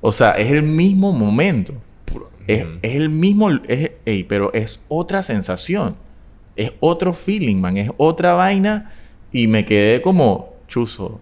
O 0.00 0.12
sea, 0.12 0.32
es 0.32 0.52
el 0.52 0.62
mismo 0.62 1.12
momento. 1.12 1.74
Es, 2.46 2.66
el 2.82 3.08
mismo, 3.08 3.50
pero 4.28 4.52
es 4.52 4.84
otra 4.88 5.22
sensación. 5.22 5.96
Es 6.56 6.72
otro 6.80 7.14
feeling, 7.14 7.56
man. 7.56 7.76
Es 7.76 7.90
otra 7.96 8.34
vaina. 8.34 8.92
Y 9.32 9.46
me 9.46 9.64
quedé 9.64 10.02
como 10.02 10.54
chuzo. 10.68 11.20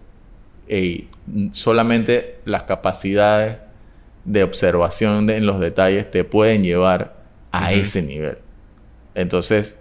Ey, 0.67 1.09
solamente 1.51 2.39
las 2.45 2.63
capacidades 2.63 3.57
de 4.25 4.43
observación 4.43 5.29
en 5.29 5.45
los 5.45 5.59
detalles 5.59 6.09
te 6.11 6.23
pueden 6.23 6.63
llevar 6.63 7.22
a 7.53 7.71
ese 7.71 8.01
nivel. 8.01 8.39
Entonces, 9.15 9.79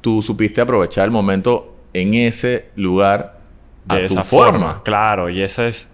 tú 0.00 0.22
supiste 0.22 0.62
aprovechar 0.62 1.04
el 1.04 1.10
momento 1.10 1.76
en 1.92 2.14
ese 2.14 2.70
lugar 2.76 3.40
de 3.84 4.06
esa 4.06 4.24
forma. 4.24 4.82
Claro, 4.82 5.28
y 5.28 5.42
esa 5.42 5.66
es. 5.66 5.90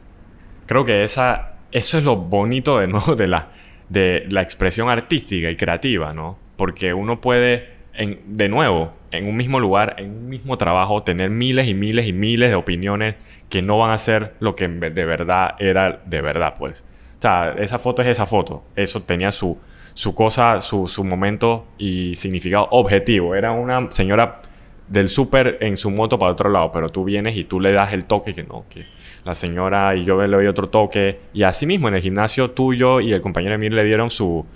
Creo 0.66 0.84
que 0.84 1.02
esa 1.02 1.48
eso 1.72 1.98
es 1.98 2.04
lo 2.04 2.16
bonito 2.16 2.78
de 2.78 2.86
nuevo 2.88 3.14
de 3.14 3.26
la, 3.26 3.48
de 3.88 4.26
la 4.30 4.42
expresión 4.42 4.88
artística 4.88 5.50
y 5.50 5.56
creativa, 5.56 6.12
¿no? 6.12 6.38
Porque 6.56 6.94
uno 6.94 7.20
puede, 7.20 7.68
en, 7.94 8.20
de 8.26 8.48
nuevo, 8.48 8.92
en 9.10 9.26
un 9.26 9.36
mismo 9.36 9.60
lugar, 9.60 9.96
en 9.98 10.10
un 10.10 10.28
mismo 10.28 10.58
trabajo, 10.58 11.02
tener 11.02 11.30
miles 11.30 11.68
y 11.68 11.74
miles 11.74 12.06
y 12.06 12.12
miles 12.12 12.50
de 12.50 12.56
opiniones 12.56 13.16
que 13.48 13.62
no 13.62 13.78
van 13.78 13.90
a 13.90 13.98
ser 13.98 14.34
lo 14.40 14.54
que 14.54 14.68
de 14.68 15.04
verdad 15.04 15.54
era 15.58 16.02
de 16.04 16.20
verdad, 16.20 16.54
pues. 16.58 16.84
O 17.18 17.22
sea, 17.22 17.54
esa 17.58 17.78
foto 17.78 18.02
es 18.02 18.08
esa 18.08 18.26
foto. 18.26 18.64
Eso 18.76 19.02
tenía 19.02 19.32
su, 19.32 19.58
su 19.98 20.14
cosa, 20.14 20.60
su, 20.60 20.86
su 20.86 21.02
momento 21.02 21.66
y 21.76 22.14
significado 22.14 22.68
objetivo. 22.70 23.34
Era 23.34 23.50
una 23.50 23.90
señora 23.90 24.40
del 24.86 25.08
súper 25.08 25.58
en 25.60 25.76
su 25.76 25.90
moto 25.90 26.16
para 26.20 26.30
otro 26.30 26.50
lado, 26.50 26.70
pero 26.70 26.88
tú 26.88 27.02
vienes 27.02 27.36
y 27.36 27.42
tú 27.42 27.58
le 27.58 27.72
das 27.72 27.92
el 27.92 28.04
toque 28.04 28.32
que 28.32 28.44
no, 28.44 28.64
que 28.70 28.86
la 29.24 29.34
señora 29.34 29.96
y 29.96 30.04
yo 30.04 30.24
le 30.24 30.36
doy 30.36 30.46
otro 30.46 30.68
toque. 30.68 31.18
Y 31.32 31.42
así 31.42 31.66
mismo 31.66 31.88
en 31.88 31.96
el 31.96 32.00
gimnasio 32.00 32.52
tuyo 32.52 33.00
y 33.00 33.12
el 33.12 33.20
compañero 33.20 33.56
Emir 33.56 33.72
le 33.72 33.82
dieron 33.82 34.08
su... 34.08 34.46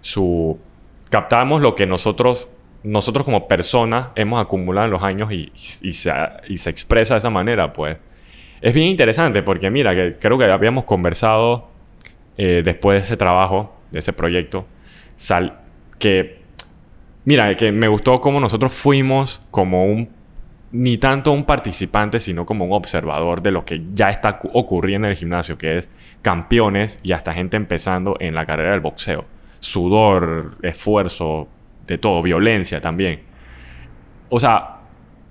su 0.00 0.58
captamos 1.10 1.60
lo 1.60 1.74
que 1.74 1.86
nosotros, 1.86 2.48
nosotros 2.82 3.26
como 3.26 3.48
personas 3.48 4.08
hemos 4.14 4.42
acumulado 4.42 4.86
en 4.86 4.92
los 4.92 5.02
años 5.02 5.30
y, 5.30 5.52
y, 5.82 5.92
se, 5.92 6.10
y 6.48 6.56
se 6.56 6.70
expresa 6.70 7.12
de 7.12 7.18
esa 7.18 7.28
manera, 7.28 7.70
pues. 7.70 7.98
Es 8.62 8.72
bien 8.72 8.86
interesante 8.86 9.42
porque 9.42 9.70
mira, 9.70 9.94
que 9.94 10.16
creo 10.18 10.38
que 10.38 10.46
habíamos 10.46 10.86
conversado 10.86 11.68
eh, 12.38 12.62
después 12.64 12.96
de 12.96 13.04
ese 13.04 13.18
trabajo, 13.18 13.76
de 13.90 13.98
ese 13.98 14.14
proyecto, 14.14 14.64
que, 15.98 16.42
mira, 17.24 17.54
que 17.54 17.72
me 17.72 17.88
gustó 17.88 18.20
cómo 18.20 18.40
nosotros 18.40 18.72
fuimos 18.72 19.42
como 19.50 19.86
un 19.86 20.16
ni 20.72 20.98
tanto 20.98 21.32
un 21.32 21.44
participante, 21.44 22.20
sino 22.20 22.44
como 22.44 22.64
un 22.66 22.72
observador 22.72 23.40
de 23.40 23.50
lo 23.50 23.64
que 23.64 23.82
ya 23.94 24.10
está 24.10 24.40
ocurriendo 24.52 25.06
en 25.06 25.12
el 25.12 25.16
gimnasio, 25.16 25.56
que 25.56 25.78
es 25.78 25.88
campeones 26.22 26.98
y 27.02 27.12
hasta 27.12 27.32
gente 27.32 27.56
empezando 27.56 28.16
en 28.20 28.34
la 28.34 28.44
carrera 28.44 28.72
del 28.72 28.80
boxeo. 28.80 29.24
Sudor, 29.60 30.58
esfuerzo, 30.62 31.48
de 31.86 31.98
todo, 31.98 32.20
violencia 32.20 32.80
también. 32.80 33.22
O 34.28 34.38
sea, 34.38 34.80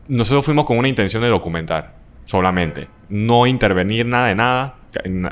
nosotros 0.07 0.45
fuimos 0.45 0.65
con 0.65 0.77
una 0.77 0.87
intención 0.87 1.21
de 1.21 1.29
documentar 1.29 1.95
solamente, 2.23 2.87
no 3.09 3.45
intervenir 3.45 4.05
nada 4.05 4.27
de 4.27 4.35
nada, 4.35 4.75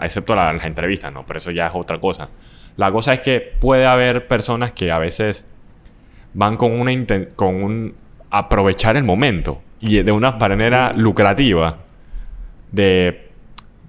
excepto 0.02 0.36
las 0.36 0.64
entrevistas, 0.64 1.12
¿no? 1.12 1.26
Pero 1.26 1.38
eso 1.38 1.52
ya 1.52 1.68
es 1.68 1.74
otra 1.74 2.00
cosa. 2.00 2.30
La 2.78 2.92
cosa 2.92 3.14
es 3.14 3.22
que 3.22 3.40
puede 3.40 3.86
haber 3.86 4.28
personas 4.28 4.72
que 4.72 4.92
a 4.92 4.98
veces 4.98 5.46
van 6.34 6.58
con 6.58 6.72
una 6.72 6.92
con 7.36 7.64
un 7.64 7.96
aprovechar 8.30 8.98
el 8.98 9.04
momento 9.04 9.62
y 9.80 10.02
de 10.02 10.12
una 10.12 10.32
manera 10.32 10.94
lucrativa 10.94 11.78
de 12.72 13.30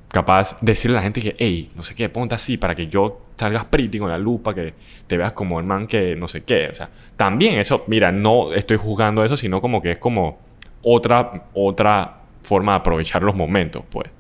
capaz 0.09 0.59
decirle 0.61 0.97
a 0.97 1.01
la 1.01 1.03
gente 1.03 1.21
que, 1.21 1.35
hey, 1.39 1.71
no 1.75 1.83
sé 1.83 1.95
qué, 1.95 2.09
ponte 2.09 2.35
así 2.35 2.57
para 2.57 2.75
que 2.75 2.87
yo 2.87 3.23
salgas 3.37 3.65
pretty 3.65 3.99
con 3.99 4.09
la 4.09 4.19
lupa, 4.19 4.55
que 4.55 4.75
te 5.07 5.17
veas 5.17 5.33
como 5.33 5.59
el 5.59 5.67
man 5.67 5.87
que 5.87 6.15
no 6.15 6.29
sé 6.29 6.45
qué. 6.45 6.69
O 6.69 6.75
sea, 6.75 6.89
también 7.17 7.59
eso, 7.59 7.85
mira, 7.89 8.13
no 8.13 8.53
estoy 8.53 8.77
juzgando 8.77 9.25
eso, 9.25 9.37
sino 9.37 9.61
como 9.61 9.81
que 9.83 9.93
es 9.93 9.99
como 9.99 10.39
otra, 10.83 11.45
otra 11.55 12.19
forma 12.43 12.73
de 12.73 12.79
aprovechar 12.79 13.23
los 13.23 13.35
momentos, 13.35 13.83
pues. 13.91 14.11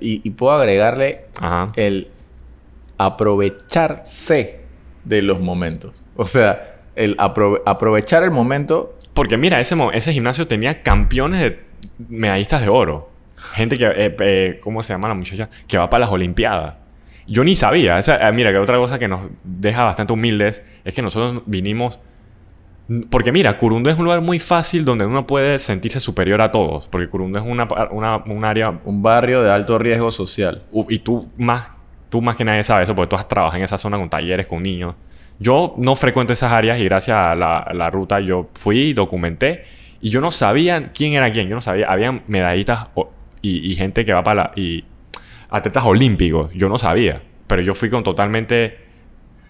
y, 0.00 0.30
puedo 0.30 0.52
agregarle 0.52 1.26
el 1.74 2.08
aprovecharse 2.98 4.60
de 5.04 5.22
los 5.22 5.40
momentos. 5.40 6.02
O 6.16 6.26
sea, 6.26 6.80
el 6.94 7.16
aprovechar 7.18 8.22
el 8.22 8.30
momento 8.30 8.96
porque 9.16 9.38
mira, 9.38 9.60
ese, 9.60 9.74
ese 9.94 10.12
gimnasio 10.12 10.46
tenía 10.46 10.82
campeones 10.82 11.40
de 11.40 11.60
medallistas 12.10 12.60
de 12.60 12.68
oro. 12.68 13.08
Gente 13.54 13.78
que, 13.78 13.86
eh, 13.86 14.14
eh, 14.20 14.60
¿cómo 14.62 14.82
se 14.82 14.92
llama 14.92 15.08
la 15.08 15.14
muchacha? 15.14 15.48
Que 15.66 15.78
va 15.78 15.88
para 15.88 16.00
las 16.00 16.10
Olimpiadas. 16.10 16.74
Yo 17.26 17.42
ni 17.42 17.56
sabía. 17.56 17.98
Eh, 17.98 18.32
mira, 18.34 18.52
que 18.52 18.58
otra 18.58 18.76
cosa 18.76 18.98
que 18.98 19.08
nos 19.08 19.22
deja 19.42 19.84
bastante 19.84 20.12
humildes 20.12 20.62
es 20.84 20.92
que 20.92 21.00
nosotros 21.00 21.42
vinimos... 21.46 21.98
Porque 23.08 23.32
mira, 23.32 23.56
Curundo 23.56 23.88
es 23.88 23.96
un 23.96 24.04
lugar 24.04 24.20
muy 24.20 24.38
fácil 24.38 24.84
donde 24.84 25.06
uno 25.06 25.26
puede 25.26 25.58
sentirse 25.60 25.98
superior 25.98 26.42
a 26.42 26.52
todos. 26.52 26.86
Porque 26.86 27.08
Curundo 27.08 27.38
es 27.38 27.44
una, 27.46 27.66
un 28.26 28.44
área... 28.44 28.80
Un 28.84 29.00
barrio 29.00 29.42
de 29.42 29.50
alto 29.50 29.78
riesgo 29.78 30.10
social. 30.10 30.64
Y 30.90 30.98
tú 30.98 31.30
más, 31.38 31.70
tú 32.08 32.22
más 32.22 32.36
que 32.36 32.44
nadie 32.44 32.64
sabes 32.64 32.84
eso 32.84 32.94
porque 32.94 33.10
tú 33.10 33.16
has 33.16 33.28
trabajado 33.28 33.58
en 33.58 33.64
esa 33.64 33.78
zona 33.78 33.98
con 33.98 34.08
talleres, 34.08 34.46
con 34.46 34.62
niños. 34.62 34.94
Yo 35.38 35.74
no 35.76 35.96
frecuento 35.96 36.32
esas 36.32 36.52
áreas 36.52 36.78
y 36.78 36.84
gracias 36.84 37.16
a 37.16 37.34
la, 37.34 37.90
ruta 37.90 38.20
yo 38.20 38.48
fui 38.54 38.92
documenté 38.94 39.64
y 40.00 40.10
yo 40.10 40.20
no 40.20 40.30
sabía 40.30 40.82
quién 40.82 41.12
era 41.12 41.30
quién. 41.30 41.48
Yo 41.48 41.54
no 41.54 41.60
sabía. 41.60 41.88
Habían 41.88 42.22
medallitas 42.26 42.88
y, 43.42 43.74
gente 43.74 44.04
que 44.04 44.12
va 44.12 44.22
para 44.22 44.44
la... 44.44 44.52
y 44.56 44.84
atletas 45.50 45.84
olímpicos. 45.84 46.50
Yo 46.54 46.68
no 46.68 46.78
sabía. 46.78 47.22
Pero 47.46 47.62
yo 47.62 47.74
fui 47.74 47.90
con 47.90 48.02
totalmente... 48.02 48.84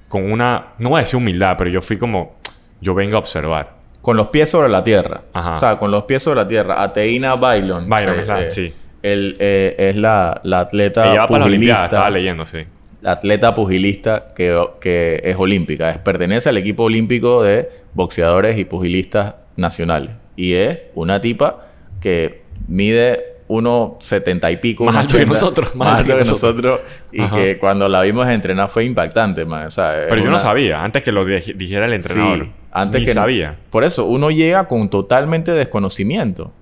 Con 0.09 0.31
una... 0.31 0.75
No 0.79 0.91
voy 0.91 0.99
a 0.99 1.01
decir 1.01 1.17
humildad, 1.17 1.57
pero 1.57 1.71
yo 1.71 1.83
fui 1.83 1.97
como... 1.97 2.37
Yo 2.81 2.95
vengo 2.95 3.17
a 3.17 3.19
observar. 3.19 3.77
con 4.03 4.17
los 4.17 4.29
pies 4.29 4.51
sobre 4.51 4.69
la 4.69 4.85
tierra. 4.85 5.23
O 5.33 5.59
sea, 5.59 5.79
con 5.79 5.91
los 5.91 6.05
pies 6.05 6.23
sobre 6.23 6.41
la 6.41 6.49
tierra. 6.49 6.83
Ateina 6.83 7.35
Bailon. 7.37 7.89
Bailon, 7.89 8.21
es 8.21 8.27
la, 8.27 8.43
eh, 8.43 8.51
sí. 8.51 8.75
Es 9.13 9.97
la, 9.97 10.41
la 10.45 10.61
atleta 10.61 11.11
Ella 11.11 11.27
pugilista. 11.27 11.85
estaba 11.85 12.11
leyendo, 12.11 12.47
sí. 12.47 12.59
La 13.03 13.13
atleta 13.13 13.55
pugilista 13.55 14.33
que, 14.35 14.61
que 14.81 15.21
es 15.23 15.37
olímpica. 15.39 15.91
Es, 15.91 15.99
pertenece 15.99 16.49
al 16.49 16.59
equipo 16.59 16.85
olímpico 16.85 17.43
de 17.43 17.69
boxeadores 17.95 18.59
y 18.59 18.65
pugilistas 18.65 19.37
nacionales. 19.57 20.11
Y 20.35 20.55
es 20.55 20.79
una 20.95 21.21
tipa 21.21 21.67
que 22.01 22.43
mide 22.67 23.37
uno 23.49 23.97
setenta 24.01 24.51
y 24.51 24.57
pico. 24.57 24.85
Más 24.85 24.97
alto 24.97 25.19
que 25.19 25.27
nosotros. 25.27 25.75
Más, 25.77 26.01
alto 26.01 26.19
que 26.19 26.25
nosotros. 26.25 26.81
y 27.13 27.25
que 27.29 27.59
cuando 27.59 27.89
la 27.89 28.03
vimos 28.03 28.27
entrenar 28.29 28.69
fue 28.69 28.85
impactante, 28.85 29.45
man. 29.45 29.69
Pero 29.77 30.17
yo 30.17 30.31
no 30.31 30.39
sabía, 30.39 30.83
antes 30.83 31.03
que 31.05 31.13
lo 31.13 31.25
dijera 31.25 31.87
el 31.87 31.93
entrenador. 31.93 32.45
Sí, 32.45 32.53
antes 32.73 33.01
Ni 33.03 33.07
que 33.07 33.13
sabía. 33.13 33.57
Por 33.71 33.85
eso, 33.85 34.05
uno 34.07 34.31
llega 34.31 34.67
con 34.67 34.91
totalmente 34.91 35.53
desconocimiento. 35.53 36.53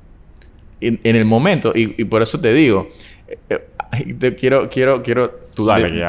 En, 0.88 1.00
en 1.04 1.16
el 1.16 1.24
momento, 1.24 1.72
y, 1.74 2.04
por 2.04 2.22
eso 2.22 2.40
te 2.40 2.52
digo, 2.52 2.88
eh, 3.28 3.38
eh, 3.50 4.14
te 4.18 4.34
quiero, 4.34 4.68
quiero, 4.68 5.02
quiero, 5.02 5.40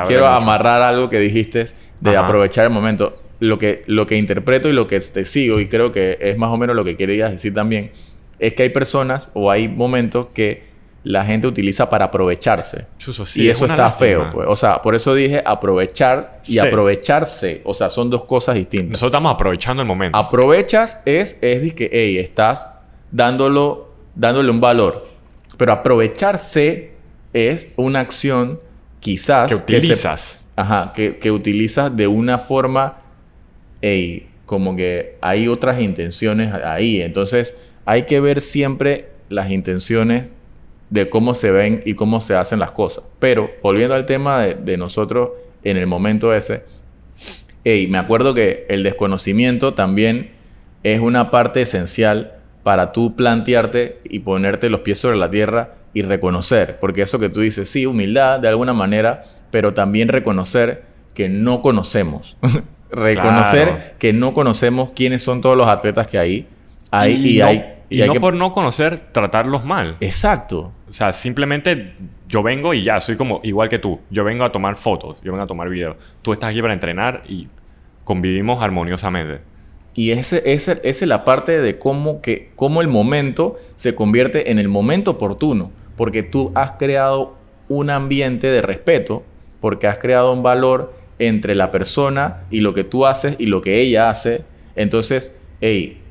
quiero 0.08 0.28
amarrar 0.28 0.82
algo 0.82 1.10
que 1.10 1.20
dijiste 1.20 1.66
de 2.00 2.18
aprovechar 2.18 2.66
el 2.66 2.72
momento. 2.72 3.22
Lo 3.42 3.58
que, 3.58 3.84
lo 3.88 4.06
que 4.06 4.16
interpreto 4.16 4.70
y 4.70 4.74
lo 4.74 4.88
que 4.88 5.00
te 5.00 5.26
sigo, 5.26 5.60
y 5.60 5.68
creo 5.68 5.92
que 5.92 6.18
es 6.22 6.38
más 6.38 6.50
o 6.50 6.58
menos 6.58 6.76
lo 6.76 6.86
que 6.86 6.96
querías 6.96 7.32
decir 7.32 7.54
también, 7.54 7.92
es 8.40 8.54
que 8.54 8.64
hay 8.64 8.70
personas 8.70 9.30
o 9.34 9.52
hay 9.52 9.68
momentos 9.68 10.28
que 10.34 10.76
la 11.06 11.24
gente 11.24 11.46
utiliza 11.46 11.88
para 11.88 12.06
aprovecharse. 12.06 12.88
y 13.36 13.48
eso 13.48 13.66
está 13.68 13.92
feo, 13.92 14.28
pues. 14.32 14.48
O 14.50 14.56
sea, 14.56 14.82
por 14.82 14.96
eso 14.96 15.14
dije 15.14 15.42
aprovechar 15.46 16.42
y 16.48 16.58
aprovecharse. 16.58 17.62
O 17.64 17.76
sea, 17.76 17.92
son 17.92 18.10
dos 18.10 18.26
cosas 18.26 18.56
distintas. 18.56 18.94
Nosotros 18.94 19.12
estamos 19.12 19.34
aprovechando 19.34 19.84
el 19.84 19.88
momento. 19.88 20.18
Aprovechas 20.18 21.04
es, 21.06 21.38
es 21.42 21.74
que, 21.76 21.90
hey, 21.94 22.18
estás 22.18 22.70
dándolo, 23.12 23.95
dándole 24.16 24.50
un 24.52 24.62
valor. 24.62 25.08
Pero 25.58 25.72
aprovecharse 25.72 26.92
es 27.34 27.74
una 27.76 28.00
acción 28.00 28.60
quizás... 29.00 29.50
Que 29.50 29.56
utilizas. 29.56 30.46
ajá, 30.56 30.94
que, 30.94 31.18
que 31.18 31.32
utilizas 31.32 31.96
de 31.96 32.08
una 32.08 32.40
forma, 32.40 32.98
hey, 33.82 34.28
como 34.46 34.76
que 34.76 35.18
hay 35.22 35.48
otras 35.48 35.82
intenciones 35.82 36.54
ahí. 36.54 37.02
Entonces 37.02 37.58
hay 37.86 38.04
que 38.04 38.20
ver 38.20 38.42
siempre 38.42 39.10
las 39.30 39.52
intenciones 39.52 40.30
de 40.90 41.10
cómo 41.10 41.34
se 41.34 41.52
ven 41.52 41.82
y 41.86 41.94
cómo 41.94 42.22
se 42.22 42.36
hacen 42.36 42.60
las 42.60 42.72
cosas. 42.72 43.04
Pero 43.20 43.50
volviendo 43.62 43.96
al 43.96 44.06
tema 44.06 44.46
de, 44.46 44.78
nosotros 44.78 45.32
en 45.64 45.78
el 45.78 45.88
momento 45.88 46.34
ese, 46.34 46.64
hey, 47.64 47.88
me 47.88 47.98
acuerdo 47.98 48.34
que 48.34 48.66
el 48.70 48.84
desconocimiento 48.84 49.74
también 49.74 50.32
es 50.84 51.00
una 51.00 51.32
parte 51.32 51.62
esencial 51.62 52.34
para 52.66 52.92
tú 52.92 53.16
plantearte 53.16 54.00
y 54.06 54.22
ponerte 54.22 54.72
los 54.72 54.80
pies 54.80 54.98
sobre 54.98 55.18
la 55.18 55.30
tierra 55.30 55.76
y 55.94 56.02
reconocer, 56.02 56.80
porque 56.80 57.04
eso 57.04 57.20
que 57.20 57.30
tú 57.30 57.42
dices, 57.42 57.70
sí, 57.70 57.86
humildad 57.86 58.40
de 58.40 58.48
alguna 58.48 58.74
manera, 58.74 59.26
pero 59.52 59.76
también 59.76 60.08
reconocer 60.08 60.84
que 61.14 61.30
no 61.30 61.62
conocemos. 61.62 62.38
reconocer 62.90 63.94
que 64.00 64.14
no 64.14 64.34
conocemos 64.34 64.90
quiénes 64.96 65.22
son 65.22 65.42
todos 65.42 65.56
los 65.56 65.68
atletas 65.68 66.08
que 66.08 66.18
hay. 66.18 66.48
hay 66.90 67.14
y 67.14 67.42
hay 67.42 67.66
y, 67.88 68.02
no 68.02 68.14
por 68.16 68.34
no 68.34 68.52
conocer, 68.52 69.00
tratarlos 69.12 69.64
mal. 69.64 69.98
Exacto. 70.00 70.74
O 70.90 70.94
sea, 70.94 71.14
simplemente 71.14 71.94
yo 72.28 72.42
vengo 72.42 72.74
y 72.74 72.82
ya, 72.82 73.00
soy 73.00 73.16
como 73.16 73.42
igual 73.44 73.70
que 73.70 73.78
tú. 73.78 74.00
Yo 74.10 74.24
vengo 74.24 74.44
a 74.44 74.52
tomar 74.52 74.76
fotos, 74.76 75.18
yo 75.22 75.32
vengo 75.34 75.44
a 75.44 75.48
tomar 75.48 75.70
videos. 75.70 75.98
Tú 76.24 76.34
estás 76.34 76.50
aquí 76.50 76.64
para 76.64 76.74
entrenar 76.74 77.22
y 77.28 77.48
convivimos 78.04 78.64
armoniosamente. 78.64 79.42
Y 79.96 80.12
esa 80.12 80.38
ese, 80.38 80.82
es 80.84 81.02
la 81.04 81.24
parte 81.24 81.60
de 81.62 81.80
cómo, 81.80 82.22
que, 82.22 82.52
cómo 82.56 82.82
el 82.82 82.90
momento 82.90 83.56
se 83.76 83.96
convierte 83.96 84.52
en 84.52 84.60
el 84.60 84.68
momento 84.68 85.12
oportuno. 85.12 85.72
Porque 85.96 86.22
tú 86.22 86.52
has 86.54 86.74
creado 86.74 87.36
un 87.70 87.90
ambiente 87.90 88.48
de 88.48 88.62
respeto, 88.62 89.24
porque 89.62 89.88
has 89.88 89.98
creado 89.98 90.34
un 90.34 90.44
valor 90.44 90.94
entre 91.18 91.56
la 91.56 91.72
persona 91.72 92.44
y 92.52 92.60
lo 92.60 92.74
que 92.74 92.84
tú 92.84 93.06
haces 93.06 93.38
y 93.40 93.46
lo 93.46 93.62
que 93.62 93.80
ella 93.80 94.10
hace. 94.10 94.44
Entonces, 94.76 95.40
hey, 95.62 96.02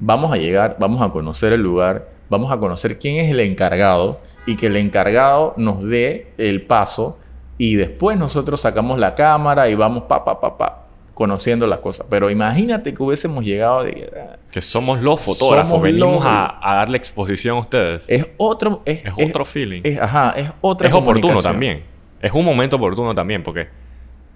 vamos 0.00 0.32
a 0.32 0.36
llegar, 0.36 0.76
vamos 0.80 1.00
a 1.00 1.10
conocer 1.10 1.52
el 1.52 1.62
lugar, 1.62 2.08
vamos 2.28 2.52
a 2.52 2.58
conocer 2.58 2.98
quién 2.98 3.24
es 3.24 3.30
el 3.30 3.40
encargado 3.40 4.20
y 4.46 4.56
que 4.56 4.66
el 4.66 4.76
encargado 4.76 5.54
nos 5.56 5.82
dé 5.82 6.32
el 6.38 6.62
paso 6.62 7.18
y 7.56 7.74
después 7.74 8.16
nosotros 8.16 8.60
sacamos 8.60 8.98
la 8.98 9.14
cámara 9.14 9.68
y 9.68 9.74
vamos 9.74 10.04
pa, 10.04 10.24
pa, 10.24 10.40
pa, 10.40 10.56
pa, 10.56 10.87
conociendo 11.18 11.66
las 11.66 11.80
cosas. 11.80 12.06
Pero 12.08 12.30
imagínate 12.30 12.94
que 12.94 13.02
hubiésemos 13.02 13.42
llegado 13.42 13.82
de... 13.82 14.08
Ah, 14.16 14.36
que 14.52 14.60
somos 14.60 15.02
los 15.02 15.20
fotógrafos, 15.20 15.82
venimos 15.82 16.24
a, 16.24 16.60
darle 16.62 16.96
exposición 16.96 17.56
a 17.56 17.60
ustedes. 17.60 18.08
Es 18.08 18.28
otro... 18.36 18.82
Es, 18.84 19.02
otro 19.20 19.44
feeling. 19.44 19.80
Es, 19.82 20.00
ajá, 20.00 20.32
es 20.36 20.48
otra 20.60 20.86
Es 20.86 20.94
oportuno 20.94 21.42
también. 21.42 21.82
Es 22.22 22.32
un 22.32 22.44
momento 22.44 22.76
oportuno 22.76 23.16
también 23.16 23.42
porque... 23.42 23.66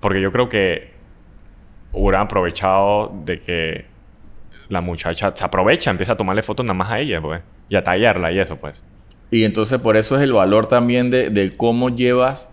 Porque 0.00 0.20
yo 0.20 0.32
creo 0.32 0.48
que 0.48 0.90
hubieran 1.92 2.22
aprovechado 2.22 3.12
de 3.24 3.38
que 3.38 3.84
la 4.68 4.80
muchacha 4.80 5.32
se 5.36 5.44
aprovecha, 5.44 5.88
empieza 5.88 6.14
a 6.14 6.16
tomarle 6.16 6.42
fotos 6.42 6.66
nada 6.66 6.74
más 6.74 6.90
a 6.90 6.98
ella, 6.98 7.22
pues. 7.22 7.42
Y 7.68 7.76
a 7.76 7.84
tallarla 7.84 8.32
y 8.32 8.40
eso, 8.40 8.56
pues. 8.56 8.84
Y 9.30 9.44
entonces 9.44 9.78
por 9.78 9.96
eso 9.96 10.16
es 10.16 10.22
el 10.22 10.32
valor 10.32 10.66
también 10.66 11.10
de, 11.10 11.54
cómo 11.56 11.90
llevas 11.90 12.50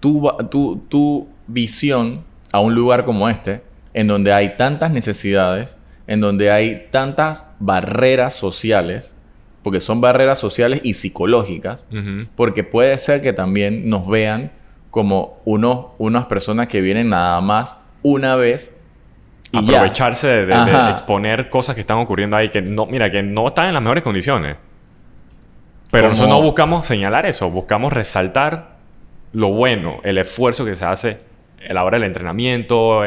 tu, 0.00 0.30
tu, 0.50 0.84
tu 0.90 1.28
visión 1.46 2.24
a 2.52 2.60
un 2.60 2.74
lugar 2.74 3.06
como 3.06 3.26
este, 3.26 3.69
en 3.94 4.06
donde 4.06 4.32
hay 4.32 4.56
tantas 4.56 4.90
necesidades, 4.90 5.78
en 6.06 6.20
donde 6.20 6.50
hay 6.50 6.88
tantas 6.90 7.48
barreras 7.58 8.34
sociales, 8.34 9.16
porque 9.62 9.80
son 9.80 10.00
barreras 10.00 10.38
sociales 10.38 10.80
y 10.82 10.94
psicológicas, 10.94 11.86
porque 12.34 12.64
puede 12.64 12.96
ser 12.98 13.20
que 13.20 13.32
también 13.32 13.88
nos 13.88 14.08
vean 14.08 14.52
como 14.90 15.40
unos, 15.44 15.86
unas 15.98 16.26
personas 16.26 16.66
que 16.66 16.80
vienen 16.80 17.10
nada 17.10 17.40
más 17.40 17.78
una 18.02 18.36
vez 18.36 18.76
aprovecharse 19.52 20.28
de, 20.28 20.90
exponer 20.90 21.48
cosas 21.48 21.74
que 21.74 21.80
están 21.80 21.98
ocurriendo 21.98 22.36
ahí 22.36 22.48
que 22.48 22.62
no, 22.62 22.86
mira, 22.86 23.10
que 23.10 23.22
no 23.22 23.48
están 23.48 23.66
en 23.66 23.74
las 23.74 23.82
mejores 23.82 24.02
condiciones. 24.02 24.56
Pero 25.90 26.08
nosotros 26.08 26.30
no 26.30 26.42
buscamos 26.42 26.86
señalar 26.86 27.26
eso, 27.26 27.50
buscamos 27.50 27.92
resaltar 27.92 28.76
lo 29.32 29.48
bueno, 29.48 30.00
el 30.04 30.18
esfuerzo 30.18 30.64
que 30.64 30.74
se 30.74 30.84
hace 30.84 31.18
a 31.68 31.72
la 31.72 31.84
hora 31.84 31.98
del 31.98 32.06
entrenamiento, 32.06 33.04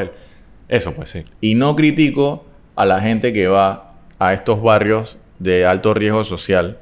eso 0.68 0.94
pues 0.94 1.10
sí. 1.10 1.24
Y 1.42 1.56
no 1.56 1.76
critico 1.76 2.46
a 2.76 2.86
la 2.86 3.02
gente 3.02 3.34
que 3.34 3.48
va 3.48 3.94
a 4.20 4.34
estos 4.34 4.62
barrios 4.62 5.18
de 5.40 5.66
alto 5.66 5.94
riesgo 5.94 6.24
social 6.24 6.80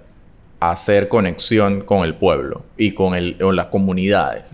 a 0.60 0.72
hacer 0.72 1.08
conexión 1.08 1.82
con 1.82 2.06
el 2.06 2.16
pueblo 2.16 2.64
y 2.78 2.92
con, 2.92 3.16
el, 3.16 3.38
las 3.40 3.68
comunidades. 3.68 4.54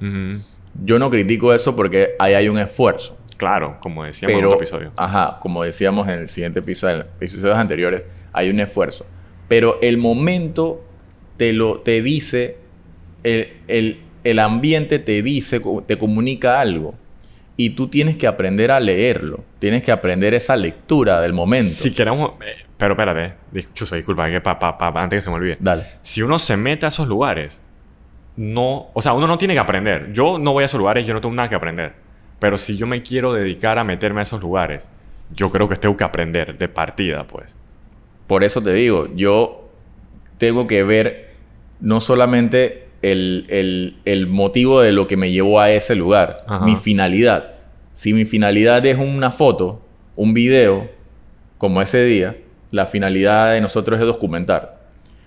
Yo 0.84 1.00
no 1.00 1.10
critico 1.10 1.54
eso 1.54 1.76
porque 1.76 2.16
ahí 2.20 2.34
hay 2.34 2.50
un 2.50 2.60
esfuerzo. 2.60 3.18
Claro, 3.38 3.78
como 3.82 4.04
decíamos 4.04 4.40
en 4.40 4.46
otro 4.46 4.58
episodio. 4.58 4.92
Ajá, 4.96 5.38
como 5.40 5.64
decíamos 5.64 6.08
en 6.08 6.20
el 6.20 6.30
siguiente 6.30 6.60
episodio, 6.60 6.96
en 6.96 7.02
episodios 7.22 7.58
anteriores, 7.58 8.04
hay 8.34 8.50
un 8.50 8.60
esfuerzo. 8.60 9.06
Pero 9.48 9.80
el 9.82 9.98
momento 9.98 10.84
te 11.38 11.54
lo 11.54 11.80
te 11.80 12.02
dice, 12.02 12.58
el, 13.24 14.00
el, 14.24 14.40
ambiente 14.40 15.00
te 15.00 15.22
dice, 15.22 15.62
te 15.86 15.98
comunica 15.98 16.60
algo. 16.60 16.96
Y 17.58 17.72
tú 17.72 17.88
tienes 17.88 18.16
que 18.18 18.28
aprender 18.28 18.72
a 18.72 18.80
leerlo. 18.80 19.44
Tienes 19.60 19.84
que 19.84 19.92
aprender 19.92 20.34
esa 20.36 20.56
lectura 20.56 21.20
del 21.20 21.34
momento. 21.34 21.72
Si 21.72 21.92
queremos... 21.92 22.34
Eh, 22.46 22.66
pero 22.78 22.94
espérate. 22.94 23.34
Chuso, 23.74 23.96
disculpa. 23.96 24.30
Que 24.30 24.40
pa, 24.40 24.60
pa, 24.60 24.78
antes 24.96 25.18
que 25.18 25.22
se 25.24 25.30
me 25.32 25.38
olvide. 25.38 25.58
Dale. 25.60 25.86
Si 26.04 26.22
uno 26.22 26.38
se 26.38 26.56
mete 26.56 26.86
a 26.86 26.90
esos 26.90 27.08
lugares... 27.08 27.64
No... 28.36 28.92
O 28.94 29.02
sea, 29.02 29.14
uno 29.14 29.26
no 29.26 29.40
tiene 29.40 29.56
que 29.56 29.60
aprender. 29.60 30.14
Yo 30.14 30.38
no 30.38 30.54
voy 30.54 30.62
a 30.62 30.66
esos 30.68 30.78
lugares. 30.78 31.06
Yo 31.08 31.16
no 31.16 31.20
tengo 31.20 31.34
nada 31.34 31.50
que 31.50 31.56
aprender. 31.56 31.94
Pero 32.40 32.58
si 32.58 32.78
yo 32.78 32.86
me 32.86 33.02
quiero 33.02 33.34
dedicar 33.34 33.80
a 33.80 33.84
meterme 33.84 34.20
a 34.20 34.24
esos 34.24 34.40
lugares, 34.40 34.92
yo 35.34 35.50
creo 35.50 35.68
que 35.68 35.76
tengo 35.76 35.98
que 35.98 36.04
aprender 36.04 36.58
de 36.58 36.68
partida, 36.68 37.26
pues. 37.26 37.58
Por 38.28 38.44
eso 38.44 38.62
te 38.62 38.74
digo, 38.74 39.08
yo 39.16 39.70
tengo 40.38 40.68
que 40.68 40.84
ver 40.84 41.34
no 41.80 42.00
solamente 42.00 42.87
el, 43.02 44.28
motivo 44.30 44.82
de 44.82 44.92
lo 44.92 45.08
que 45.08 45.18
me 45.18 45.32
llevó 45.32 45.60
a 45.60 45.72
ese 45.72 45.96
lugar, 45.96 46.38
mi 46.64 46.76
finalidad. 46.76 47.54
Si 47.94 48.14
mi 48.14 48.26
finalidad 48.26 48.86
es 48.86 48.98
una 48.98 49.32
foto, 49.32 49.82
un 50.16 50.34
video, 50.34 50.90
como 51.58 51.82
ese 51.82 52.04
día, 52.04 52.38
la 52.72 52.86
finalidad 52.86 53.54
de 53.54 53.62
nosotros 53.62 54.00
es 54.00 54.06
documentar. 54.06 54.80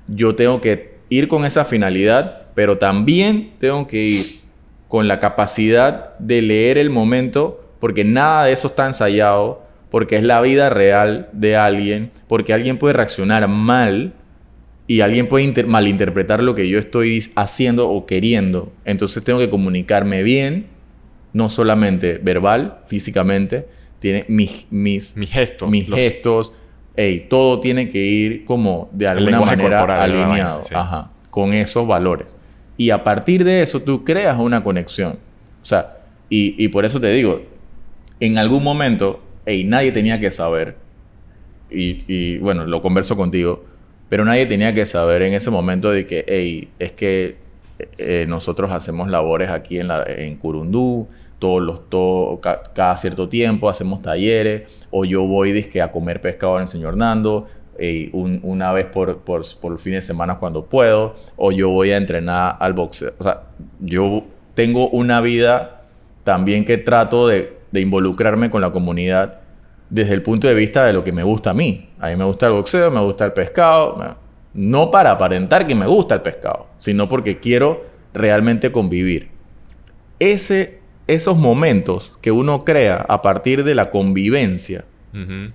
Yo 0.06 0.34
tengo 0.34 0.60
que 0.60 0.98
ir 1.08 1.28
con 1.28 1.44
esa 1.44 1.64
finalidad, 1.64 2.42
pero 2.54 2.78
también 2.78 3.52
tengo 3.58 3.86
que 3.86 3.98
ir 3.98 4.40
con 4.88 5.08
la 5.08 5.20
capacidad 5.20 6.18
de 6.18 6.42
leer 6.42 6.78
el 6.78 6.90
momento, 6.90 7.64
porque 7.78 8.04
nada 8.04 8.44
de 8.44 8.52
eso 8.52 8.68
está 8.68 8.86
ensayado, 8.86 9.62
porque 9.90 10.16
es 10.16 10.24
la 10.24 10.40
vida 10.40 10.70
real 10.70 11.28
de 11.32 11.56
alguien, 11.56 12.10
porque 12.28 12.52
alguien 12.52 12.78
puede 12.78 12.94
reaccionar 12.94 13.46
mal 13.48 14.12
y 14.90 15.02
alguien 15.02 15.28
puede 15.28 15.62
malinterpretar 15.62 16.42
lo 16.42 16.56
que 16.56 16.68
yo 16.68 16.76
estoy 16.76 17.24
haciendo 17.36 17.88
o 17.88 18.06
queriendo. 18.06 18.72
Entonces 18.84 19.22
tengo 19.22 19.38
que 19.38 19.48
comunicarme 19.48 20.24
bien, 20.24 20.66
no 21.32 21.48
solamente 21.48 22.18
verbal, 22.18 22.80
físicamente, 22.88 23.68
tiene 24.00 24.24
mis, 24.26 24.66
mis, 24.70 25.16
mis 25.16 25.30
gestos, 25.30 25.70
mis 25.70 25.88
gestos 25.88 26.52
hey, 26.96 27.28
todo 27.30 27.60
tiene 27.60 27.88
que 27.88 27.98
ir 27.98 28.44
como 28.44 28.90
de 28.90 29.06
alguna 29.06 29.40
manera 29.40 30.02
alineado 30.02 30.60
con 31.30 31.54
esos 31.54 31.86
valores. 31.86 32.34
Y 32.76 32.90
a 32.90 33.04
partir 33.04 33.44
de 33.44 33.62
eso 33.62 33.78
tú 33.78 34.04
creas 34.04 34.40
una 34.40 34.64
conexión. 34.64 35.20
O 35.62 35.64
sea, 35.64 35.98
y, 36.28 36.66
por 36.66 36.84
eso 36.84 37.00
te 37.00 37.12
digo, 37.12 37.42
en 38.18 38.38
algún 38.38 38.64
momento, 38.64 39.22
hey, 39.46 39.62
nadie 39.62 39.92
tenía 39.92 40.18
que 40.18 40.32
saber, 40.32 40.78
y, 41.70 42.38
bueno, 42.38 42.66
lo 42.66 42.82
converso 42.82 43.16
contigo, 43.16 43.64
pero 44.10 44.24
nadie 44.24 44.44
tenía 44.44 44.74
que 44.74 44.84
saber 44.84 45.22
en 45.22 45.32
ese 45.32 45.50
momento 45.50 45.92
de 45.92 46.04
que, 46.04 46.24
hey, 46.26 46.68
es 46.80 46.92
que 46.92 47.36
eh, 47.96 48.26
nosotros 48.28 48.70
hacemos 48.72 49.08
labores 49.08 49.48
aquí 49.48 49.78
en, 49.78 49.88
la, 49.88 50.02
en 50.04 50.36
Curundú, 50.36 51.06
todos 51.38 51.62
los, 51.62 51.88
todo, 51.88 52.40
cada 52.40 52.96
cierto 52.96 53.28
tiempo 53.28 53.70
hacemos 53.70 54.02
talleres, 54.02 54.64
o 54.90 55.04
yo 55.04 55.22
voy 55.22 55.52
disque, 55.52 55.80
a 55.80 55.92
comer 55.92 56.20
pescado 56.20 56.56
en 56.56 56.64
el 56.64 56.68
señor 56.68 56.96
Nando, 56.96 57.46
eh, 57.78 58.10
una 58.12 58.72
vez 58.72 58.86
por, 58.86 59.18
por, 59.20 59.42
por 59.60 59.78
fin 59.78 59.94
de 59.94 60.02
semana 60.02 60.38
cuando 60.38 60.66
puedo, 60.66 61.14
o 61.36 61.52
yo 61.52 61.70
voy 61.70 61.92
a 61.92 61.96
entrenar 61.96 62.56
al 62.58 62.72
boxeo. 62.72 63.12
O 63.16 63.22
sea, 63.22 63.44
yo 63.78 64.24
tengo 64.54 64.90
una 64.90 65.20
vida 65.20 65.82
también 66.24 66.64
que 66.64 66.78
trato 66.78 67.28
de, 67.28 67.56
de 67.70 67.80
involucrarme 67.80 68.50
con 68.50 68.60
la 68.60 68.72
comunidad 68.72 69.39
desde 69.90 70.14
el 70.14 70.22
punto 70.22 70.48
de 70.48 70.54
vista 70.54 70.84
de 70.86 70.92
lo 70.92 71.04
que 71.04 71.12
me 71.12 71.22
gusta 71.22 71.50
a 71.50 71.54
mí. 71.54 71.90
A 71.98 72.08
mí 72.08 72.16
me 72.16 72.24
gusta 72.24 72.46
el 72.46 72.52
boxeo, 72.52 72.90
me 72.90 73.00
gusta 73.00 73.26
el 73.26 73.32
pescado, 73.32 74.16
no 74.54 74.90
para 74.90 75.12
aparentar 75.12 75.66
que 75.66 75.74
me 75.74 75.86
gusta 75.86 76.14
el 76.14 76.22
pescado, 76.22 76.68
sino 76.78 77.08
porque 77.08 77.38
quiero 77.38 77.84
realmente 78.14 78.72
convivir. 78.72 79.28
Ese 80.18 80.80
esos 81.10 81.36
momentos 81.36 82.16
que 82.20 82.30
uno 82.30 82.60
crea 82.60 83.04
a 83.08 83.20
partir 83.20 83.64
de 83.64 83.74
la 83.74 83.90
convivencia 83.90 84.84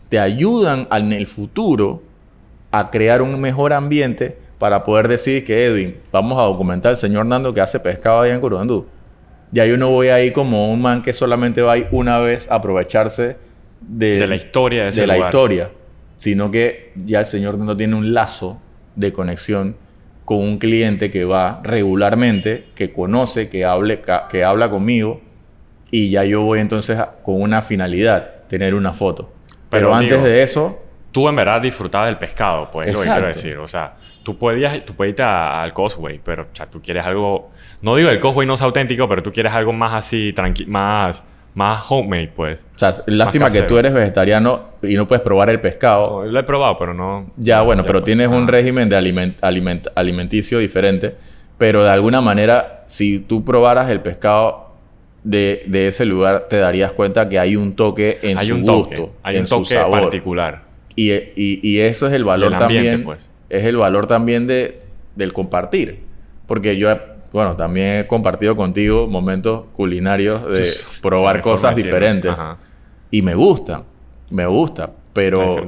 te 0.09 0.19
ayudan 0.19 0.85
en 0.91 1.13
el 1.13 1.27
futuro 1.27 2.03
a 2.71 2.91
crear 2.91 3.21
un 3.21 3.39
mejor 3.39 3.71
ambiente 3.71 4.37
para 4.59 4.83
poder 4.83 5.07
decir 5.07 5.45
que 5.45 5.65
Edwin, 5.65 5.95
vamos 6.11 6.37
a 6.37 6.43
documentar 6.43 6.89
al 6.89 6.95
señor 6.97 7.25
Nando 7.25 7.53
que 7.53 7.61
hace 7.61 7.79
pescado 7.79 8.19
allá 8.19 8.33
en 8.33 8.41
Curundú. 8.41 8.85
Ya 9.53 9.65
yo 9.65 9.77
no 9.77 9.91
voy 9.91 10.09
ahí 10.09 10.31
como 10.31 10.69
un 10.73 10.81
man 10.81 11.01
que 11.01 11.13
solamente 11.13 11.61
va 11.61 11.73
ahí 11.73 11.87
una 11.91 12.19
vez 12.19 12.51
a 12.51 12.55
aprovecharse 12.55 13.37
de, 13.87 14.27
la 14.27 14.35
historia 14.35 14.89
de, 14.89 15.07
la 15.07 15.17
historia, 15.17 15.71
sino 16.17 16.51
que 16.51 16.91
ya 16.95 17.19
el 17.19 17.25
señor 17.25 17.57
Nando 17.57 17.77
tiene 17.77 17.95
un 17.95 18.13
lazo 18.13 18.59
de 18.95 19.13
conexión 19.13 19.75
con 20.23 20.39
un 20.39 20.57
cliente 20.57 21.11
que 21.11 21.23
va 21.23 21.61
regularmente, 21.63 22.65
que 22.75 22.91
conoce, 22.91 23.47
que, 23.49 23.63
hable, 23.63 24.01
que 24.29 24.43
habla 24.43 24.69
conmigo 24.69 25.21
y 25.91 26.09
ya 26.09 26.23
yo 26.23 26.41
voy 26.41 26.59
entonces 26.59 26.97
con 27.23 27.41
una 27.41 27.61
finalidad, 27.61 28.43
tener 28.47 28.73
una 28.73 28.93
foto. 28.93 29.33
Pero, 29.69 29.93
antes 29.93 30.23
de 30.23 30.43
eso... 30.43 30.81
Tú 31.11 31.29
en 31.29 31.35
verdad 31.37 31.61
disfrutabas 31.61 32.09
del 32.09 32.17
pescado, 32.17 32.69
pues 32.69 32.89
es 32.89 32.93
lo 32.93 32.99
que 32.99 33.07
quiero 33.07 33.27
decir. 33.27 33.57
O 33.57 33.69
sea, 33.69 33.93
tú 34.21 34.37
podías, 34.37 34.83
tú 34.83 34.95
puedes 34.95 35.11
irte 35.11 35.23
al 35.23 35.71
Cosway, 35.71 36.19
pero 36.21 36.43
o 36.43 36.47
sea, 36.51 36.65
tú 36.65 36.81
quieres 36.81 37.05
algo... 37.05 37.51
No 37.81 37.95
digo 37.95 38.09
el 38.09 38.19
Cosway 38.19 38.45
no 38.45 38.55
es 38.55 38.61
auténtico, 38.61 39.07
pero 39.07 39.23
tú 39.23 39.31
quieres 39.31 39.53
algo 39.53 39.71
más 39.71 39.93
así, 39.93 40.33
tranqui 40.33 40.65
más 40.65 41.23
más 41.55 41.89
homemade, 41.89 42.31
pues. 42.35 42.65
O 42.75 42.79
sea, 42.79 42.93
lástima 43.07 43.49
que 43.49 43.61
tú 43.63 43.77
eres 43.77 43.93
vegetariano 43.93 44.65
y 44.83 44.95
no 44.95 45.07
puedes 45.07 45.23
probar 45.23 45.49
el 45.49 45.61
pescado. 45.61 46.25
lo 46.25 46.39
he 46.39 46.43
probado, 46.43 46.77
pero 46.77 46.93
no. 46.93 47.31
Ya, 47.37 47.61
bueno, 47.61 47.85
pero 47.85 48.03
tienes 48.03 48.27
un 48.27 48.47
régimen 48.47 48.89
de 48.89 48.97
aliment, 48.97 49.37
alimenticio 49.95 50.59
diferente. 50.59 51.15
Pero 51.57 51.85
de 51.85 51.89
alguna 51.89 52.19
manera, 52.19 52.83
si 52.87 53.19
tú 53.19 53.45
probaras 53.45 53.89
el 53.89 54.01
pescado 54.01 54.75
de, 55.23 55.63
ese 55.87 56.05
lugar 56.05 56.47
te 56.49 56.57
darías 56.57 56.91
cuenta 56.91 57.29
que 57.29 57.39
hay 57.39 57.55
un 57.55 57.73
toque 57.75 58.19
en 58.21 58.37
hay 58.37 58.47
su 58.47 58.55
un 58.55 58.63
gusto, 58.63 59.15
hay 59.23 59.37
un 59.37 59.45
toque 59.45 59.75
particular. 59.89 60.63
Y, 60.97 61.11
y, 61.35 61.79
eso 61.79 62.07
es 62.07 62.13
el 62.13 62.25
valor 62.25 62.57
también. 62.57 63.03
Pues. 63.03 63.29
Es 63.49 63.65
el 63.65 63.77
valor 63.77 64.07
también 64.07 64.45
de, 64.45 64.79
del 65.15 65.31
compartir. 65.31 65.99
Porque 66.47 66.77
yo, 66.77 66.89
bueno, 67.35 67.57
también 67.57 67.99
he 67.99 68.07
compartido 68.07 68.55
contigo 68.55 69.07
momentos 69.07 69.65
culinarios 69.73 70.47
de 70.47 70.65
probar 71.01 71.41
cosas 71.41 71.75
diferentes. 71.75 72.33
Y 73.11 73.21
me 73.21 73.35
gusta, 73.35 73.83
me 74.31 74.45
gusta. 74.45 74.91
Pero, 75.11 75.67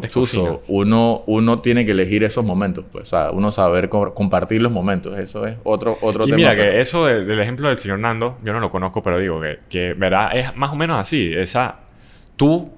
uno, 0.67 1.23
uno 1.25 1.59
tiene 1.59 1.85
que 1.85 1.91
elegir 1.91 2.23
esos 2.23 2.43
momentos, 2.43 2.85
pues. 2.91 3.03
O 3.03 3.05
sea, 3.05 3.31
uno 3.31 3.51
saber 3.51 3.89
compartir 3.89 4.61
los 4.61 4.71
momentos. 4.71 5.17
Eso 5.17 5.45
es 5.45 5.57
otro, 5.63 5.97
otro 6.01 6.25
y 6.25 6.31
Mira, 6.31 6.55
que 6.55 6.79
eso 6.79 7.05
del, 7.05 7.39
ejemplo 7.39 7.67
del 7.67 7.77
señor 7.77 7.99
Nando, 7.99 8.37
yo 8.43 8.53
no 8.53 8.61
lo 8.61 8.69
conozco, 8.69 9.03
pero 9.03 9.19
digo 9.19 9.41
que, 9.41 9.59
que, 9.69 9.93
¿verdad? 9.93 10.37
Es 10.37 10.55
más 10.55 10.71
o 10.71 10.75
menos 10.75 10.99
así. 10.99 11.33
Esa... 11.33 11.79
Tú 12.37 12.71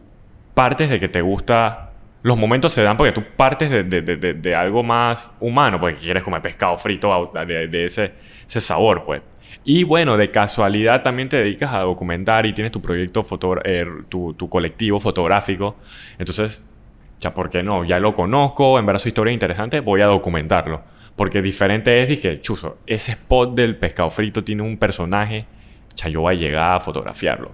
partes 0.55 0.89
de 0.89 0.99
que 0.99 1.09
te 1.09 1.21
gusta... 1.21 1.88
Los 2.21 2.37
momentos 2.37 2.73
se 2.73 2.83
dan 2.83 2.97
porque 2.97 3.13
tú 3.13 3.23
partes 3.37 3.69
de, 3.69 3.83
de, 3.83 4.01
de, 4.01 4.33
de 4.33 4.55
algo 4.55 4.83
más 4.83 5.31
humano, 5.39 5.79
porque 5.79 5.95
quieres 5.95 6.23
comer 6.23 6.41
pescado 6.41 6.77
frito 6.77 7.31
de, 7.45 7.85
ese, 7.85 8.13
ese 8.45 8.61
sabor, 8.61 9.05
pues. 9.05 9.21
Y 9.63 9.83
bueno, 9.83 10.17
de 10.17 10.31
casualidad 10.31 11.01
también 11.01 11.29
te 11.29 11.37
dedicas 11.37 11.73
a 11.73 11.79
documentar 11.79 12.45
y 12.45 12.53
tienes 12.53 12.71
tu 12.71 12.81
proyecto, 12.81 13.25
eh, 13.63 13.85
tu, 14.09 14.33
tu, 14.33 14.49
colectivo 14.49 14.99
fotográfico. 14.99 15.77
Entonces, 16.17 16.65
ya, 17.19 17.33
¿por 17.33 17.49
qué 17.49 17.63
no? 17.63 17.83
Ya 17.83 17.99
lo 17.99 18.13
conozco, 18.13 18.79
en 18.79 18.85
verdad 18.85 18.99
su 18.99 19.09
historia 19.09 19.31
es 19.31 19.35
interesante, 19.35 19.79
voy 19.79 20.01
a 20.01 20.07
documentarlo. 20.07 20.81
Porque 21.15 21.41
diferente 21.41 22.01
es, 22.01 22.19
que 22.19 22.39
chuzo, 22.41 22.77
ese 22.87 23.11
spot 23.13 23.53
del 23.53 23.75
pescado 23.75 24.09
frito 24.09 24.43
tiene 24.43 24.63
un 24.63 24.77
personaje, 24.77 25.45
ya 25.95 26.07
yo 26.07 26.21
voy 26.21 26.35
a 26.35 26.37
llegar 26.37 26.75
a 26.77 26.79
fotografiarlo. 26.79 27.51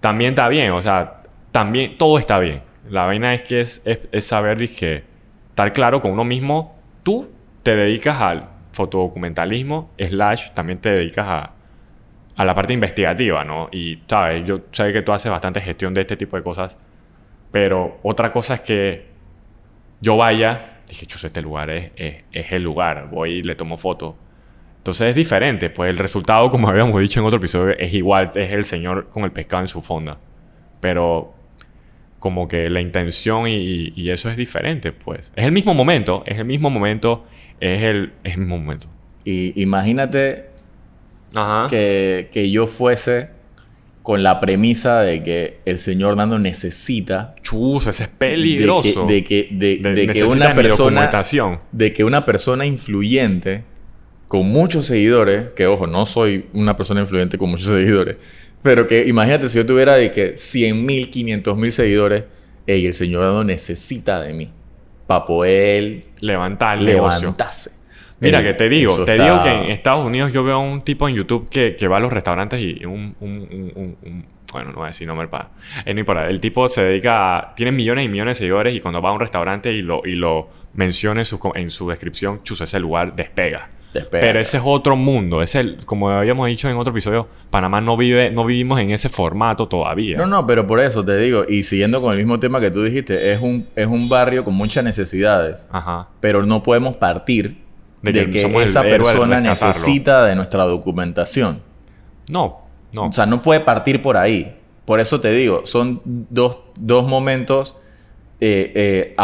También 0.00 0.30
está 0.30 0.48
bien, 0.48 0.72
o 0.72 0.80
sea, 0.80 1.22
también 1.50 1.98
todo 1.98 2.18
está 2.18 2.38
bien. 2.38 2.62
La 2.90 3.06
vaina 3.06 3.34
es 3.34 3.42
que 3.42 3.60
es, 3.60 3.82
es, 3.84 4.24
saber, 4.24 4.58
que 4.70 5.04
estar 5.50 5.72
claro 5.72 6.00
con 6.00 6.12
uno 6.12 6.24
mismo, 6.24 6.76
tú 7.02 7.30
te 7.62 7.76
dedicas 7.76 8.20
al 8.20 8.48
fotodocumentalismo, 8.72 9.90
slash, 9.98 10.50
también 10.50 10.78
te 10.80 10.90
dedicas 10.90 11.26
a, 11.26 11.52
a 12.36 12.44
la 12.44 12.54
parte 12.54 12.72
investigativa, 12.72 13.44
¿no? 13.44 13.68
Y, 13.72 13.98
¿sabes? 14.06 14.44
Yo 14.46 14.60
sé 14.70 14.92
que 14.92 15.02
tú 15.02 15.12
haces 15.12 15.30
bastante 15.30 15.60
gestión 15.60 15.92
de 15.92 16.02
este 16.02 16.16
tipo 16.16 16.36
de 16.36 16.42
cosas, 16.42 16.78
pero 17.50 17.98
otra 18.02 18.30
cosa 18.30 18.54
es 18.54 18.60
que 18.60 19.06
yo 20.00 20.16
vaya, 20.16 20.82
dije, 20.88 21.06
chus, 21.06 21.24
este 21.24 21.42
lugar 21.42 21.70
es, 21.70 21.92
es, 21.96 22.52
el 22.52 22.62
lugar, 22.62 23.08
voy 23.10 23.30
y 23.30 23.42
le 23.42 23.54
tomo 23.54 23.76
foto. 23.76 24.16
Entonces 24.78 25.08
es 25.08 25.16
diferente, 25.16 25.70
pues 25.70 25.90
el 25.90 25.98
resultado, 25.98 26.48
como 26.48 26.68
habíamos 26.68 27.00
dicho 27.00 27.20
en 27.20 27.26
otro 27.26 27.38
episodio, 27.38 27.76
es 27.76 27.92
igual, 27.92 28.30
es 28.34 28.52
el 28.52 28.64
señor 28.64 29.10
con 29.10 29.24
el 29.24 29.32
pescado 29.32 29.62
en 29.62 29.68
su 29.68 29.82
fonda. 29.82 30.18
Pero 30.80 31.34
como 32.18 32.48
que 32.48 32.68
la 32.68 32.80
intención 32.80 33.46
y, 33.46 33.92
y, 33.94 34.10
eso 34.10 34.28
es 34.28 34.36
diferente, 34.36 34.92
pues. 34.92 35.32
Es 35.36 35.44
el 35.44 35.52
mismo 35.52 35.74
momento, 35.74 36.24
es 36.26 36.38
el 36.38 36.44
mismo 36.44 36.68
momento, 36.70 37.24
es 37.60 37.82
el, 37.82 38.12
es 38.24 38.34
el 38.34 38.40
mismo 38.40 38.58
momento. 38.58 38.88
Y 39.24 39.60
imagínate 39.60 40.46
que, 41.68 42.50
yo 42.50 42.66
fuese 42.66 43.30
con 44.02 44.22
la 44.22 44.40
premisa 44.40 45.02
de 45.02 45.22
que 45.22 45.58
el 45.66 45.78
señor 45.78 46.16
Nando 46.16 46.38
necesita. 46.38 47.34
Chus, 47.42 47.86
ese 47.86 48.04
es 48.04 48.08
peligroso. 48.08 49.06
De 49.06 49.22
que, 49.22 49.48
de, 49.50 49.80
que 50.12 50.24
una 50.24 50.54
persona. 50.54 51.10
De 51.72 51.92
que 51.92 52.04
una 52.04 52.24
persona 52.24 52.64
influyente 52.64 53.64
con 54.28 54.48
muchos 54.48 54.86
seguidores, 54.86 55.50
que 55.56 55.66
ojo, 55.66 55.86
no 55.86 56.06
soy 56.06 56.46
una 56.52 56.76
persona 56.76 57.00
influyente 57.00 57.38
con 57.38 57.50
muchos 57.50 57.68
seguidores, 57.68 58.16
pero 58.62 58.86
que 58.86 59.06
imagínate 59.06 59.48
si 59.48 59.58
yo 59.58 59.66
tuviera 59.66 59.94
de 59.96 60.10
que 60.10 60.36
100 60.36 60.84
mil, 60.84 61.10
500 61.10 61.56
mil 61.56 61.72
seguidores, 61.72 62.24
y 62.66 62.86
el 62.86 62.94
señor 62.94 63.22
Nando 63.22 63.44
necesita 63.44 64.20
de 64.20 64.34
mí 64.34 64.50
para 65.06 65.24
poder 65.24 66.04
levantar 66.20 66.82
levantarse. 66.82 67.70
Mira, 68.20 68.42
que 68.42 68.52
te 68.54 68.68
digo, 68.68 69.04
te 69.04 69.12
digo 69.14 69.42
que 69.42 69.50
en 69.50 69.70
Estados 69.70 70.04
Unidos 70.04 70.32
yo 70.32 70.42
veo 70.42 70.56
a 70.56 70.58
un 70.58 70.82
tipo 70.82 71.08
en 71.08 71.14
YouTube 71.14 71.48
que, 71.48 71.76
que 71.76 71.88
va 71.88 71.98
a 71.98 72.00
los 72.00 72.12
restaurantes 72.12 72.60
y 72.60 72.84
un, 72.84 73.14
un, 73.20 73.96
un, 74.02 74.26
bueno, 74.52 74.70
no 74.70 74.76
voy 74.76 74.84
a 74.84 74.86
decir 74.88 75.06
nombre 75.06 75.28
para... 75.28 75.50
Eh, 75.84 75.94
no 75.94 76.00
importa. 76.00 76.28
El 76.28 76.40
tipo 76.40 76.66
se 76.68 76.82
dedica 76.82 77.38
a... 77.38 77.54
Tiene 77.54 77.70
millones 77.70 78.06
y 78.06 78.08
millones 78.08 78.38
de 78.38 78.44
seguidores 78.44 78.74
y 78.74 78.80
cuando 78.80 79.00
va 79.00 79.10
a 79.10 79.12
un 79.12 79.20
restaurante 79.20 79.72
y 79.72 79.82
lo, 79.82 80.02
y 80.04 80.12
lo 80.12 80.48
menciona 80.74 81.20
en 81.20 81.26
su, 81.26 81.38
en 81.54 81.70
su 81.70 81.88
descripción, 81.88 82.42
chuso, 82.42 82.64
ese 82.64 82.80
lugar 82.80 83.14
despega. 83.14 83.68
Pero 84.10 84.40
ese 84.40 84.56
es 84.58 84.62
otro 84.64 84.96
mundo. 84.96 85.42
Es 85.42 85.54
el, 85.54 85.84
como 85.84 86.10
habíamos 86.10 86.48
dicho 86.48 86.68
en 86.68 86.76
otro 86.76 86.92
episodio, 86.92 87.28
Panamá 87.50 87.80
no 87.80 87.96
vive, 87.96 88.30
no 88.30 88.44
vivimos 88.44 88.80
en 88.80 88.90
ese 88.90 89.08
formato 89.08 89.68
todavía. 89.68 90.18
No, 90.18 90.26
no, 90.26 90.46
pero 90.46 90.66
por 90.66 90.80
eso 90.80 91.04
te 91.04 91.16
digo, 91.18 91.44
y 91.48 91.62
siguiendo 91.62 92.00
con 92.00 92.12
el 92.12 92.18
mismo 92.18 92.38
tema 92.38 92.60
que 92.60 92.70
tú 92.70 92.82
dijiste, 92.82 93.32
es 93.32 93.40
un, 93.40 93.66
es 93.76 93.86
un 93.86 94.08
barrio 94.08 94.44
con 94.44 94.54
muchas 94.54 94.84
necesidades. 94.84 95.66
Ajá. 95.70 96.08
Pero 96.20 96.44
no 96.44 96.62
podemos 96.62 96.96
partir 96.96 97.58
de 98.02 98.30
que, 98.30 98.42
esa 98.62 98.82
persona 98.82 99.40
necesita 99.40 100.24
de 100.24 100.34
nuestra 100.34 100.64
documentación. 100.64 101.62
No, 102.30 102.60
no. 102.92 103.06
O 103.06 103.12
sea, 103.12 103.26
no 103.26 103.42
puede 103.42 103.60
partir 103.60 104.02
por 104.02 104.16
ahí. 104.16 104.56
Por 104.84 105.00
eso 105.00 105.20
te 105.20 105.30
digo, 105.32 105.62
son 105.66 106.00
dos, 106.04 106.56
momentos 106.80 107.76
eh, 108.40 108.72
eh, 108.74 109.16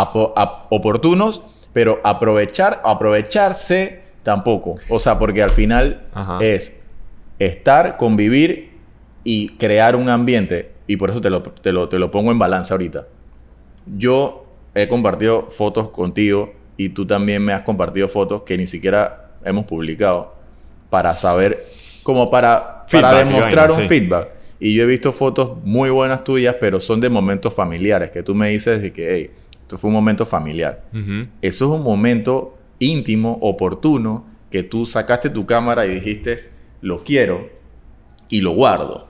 oportunos, 0.70 1.42
pero 1.72 2.00
aprovechar, 2.04 2.82
aprovecharse 2.84 4.03
tampoco. 4.24 4.74
O 4.88 4.98
sea, 4.98 5.18
porque 5.18 5.42
al 5.42 5.50
final 5.50 6.02
es 6.40 6.80
estar, 7.38 7.96
convivir 7.96 8.70
y 9.22 9.50
crear 9.50 9.94
un 9.94 10.08
ambiente. 10.08 10.72
Y 10.88 10.96
por 10.96 11.10
eso 11.10 11.20
te 11.20 11.30
lo, 11.30 11.42
te 11.42 11.70
lo, 11.70 11.88
te 11.88 11.98
lo 12.00 12.10
pongo 12.10 12.32
en 12.32 12.38
balance 12.38 12.74
ahorita. 12.74 13.06
Yo 13.96 14.46
he 14.74 14.88
compartido 14.88 15.46
fotos 15.50 15.90
contigo 15.90 16.52
y 16.76 16.88
tú 16.88 17.06
también 17.06 17.44
me 17.44 17.52
has 17.52 17.60
compartido 17.60 18.08
fotos 18.08 18.42
que 18.42 18.58
ni 18.58 18.66
siquiera 18.66 19.30
hemos 19.44 19.66
publicado 19.66 20.34
para 20.90 21.14
saber, 21.14 21.66
como 22.02 22.30
para, 22.30 22.86
para 22.90 23.18
demostrar 23.18 23.70
un 23.70 23.82
feedback. 23.82 24.28
Y 24.58 24.74
yo 24.74 24.84
he 24.84 24.86
visto 24.86 25.12
fotos 25.12 25.58
muy 25.64 25.90
buenas 25.90 26.24
tuyas, 26.24 26.56
pero 26.58 26.80
son 26.80 27.00
de 27.00 27.10
momentos 27.10 27.52
familiares, 27.52 28.10
que 28.10 28.22
tú 28.22 28.34
me 28.34 28.48
dices 28.48 28.80
de 28.80 28.92
que, 28.92 29.14
hey, 29.14 29.30
esto 29.60 29.76
fue 29.76 29.88
un 29.88 29.94
momento 29.94 30.24
familiar. 30.24 30.82
Eso 31.42 31.64
es 31.64 31.70
un 31.70 31.82
momento 31.82 32.53
íntimo, 32.78 33.38
oportuno, 33.40 34.24
que 34.50 34.62
tú 34.62 34.86
sacaste 34.86 35.30
tu 35.30 35.46
cámara 35.46 35.86
y 35.86 35.94
dijiste, 35.94 36.36
lo 36.80 37.02
quiero 37.02 37.48
y 38.28 38.40
lo 38.40 38.52
guardo. 38.52 39.08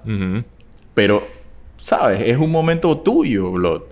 Pero, 0.94 1.26
¿sabes? 1.80 2.20
Es 2.20 2.38
un 2.38 2.50
momento 2.50 2.98
tuyo, 2.98 3.50
Blood. 3.50 3.82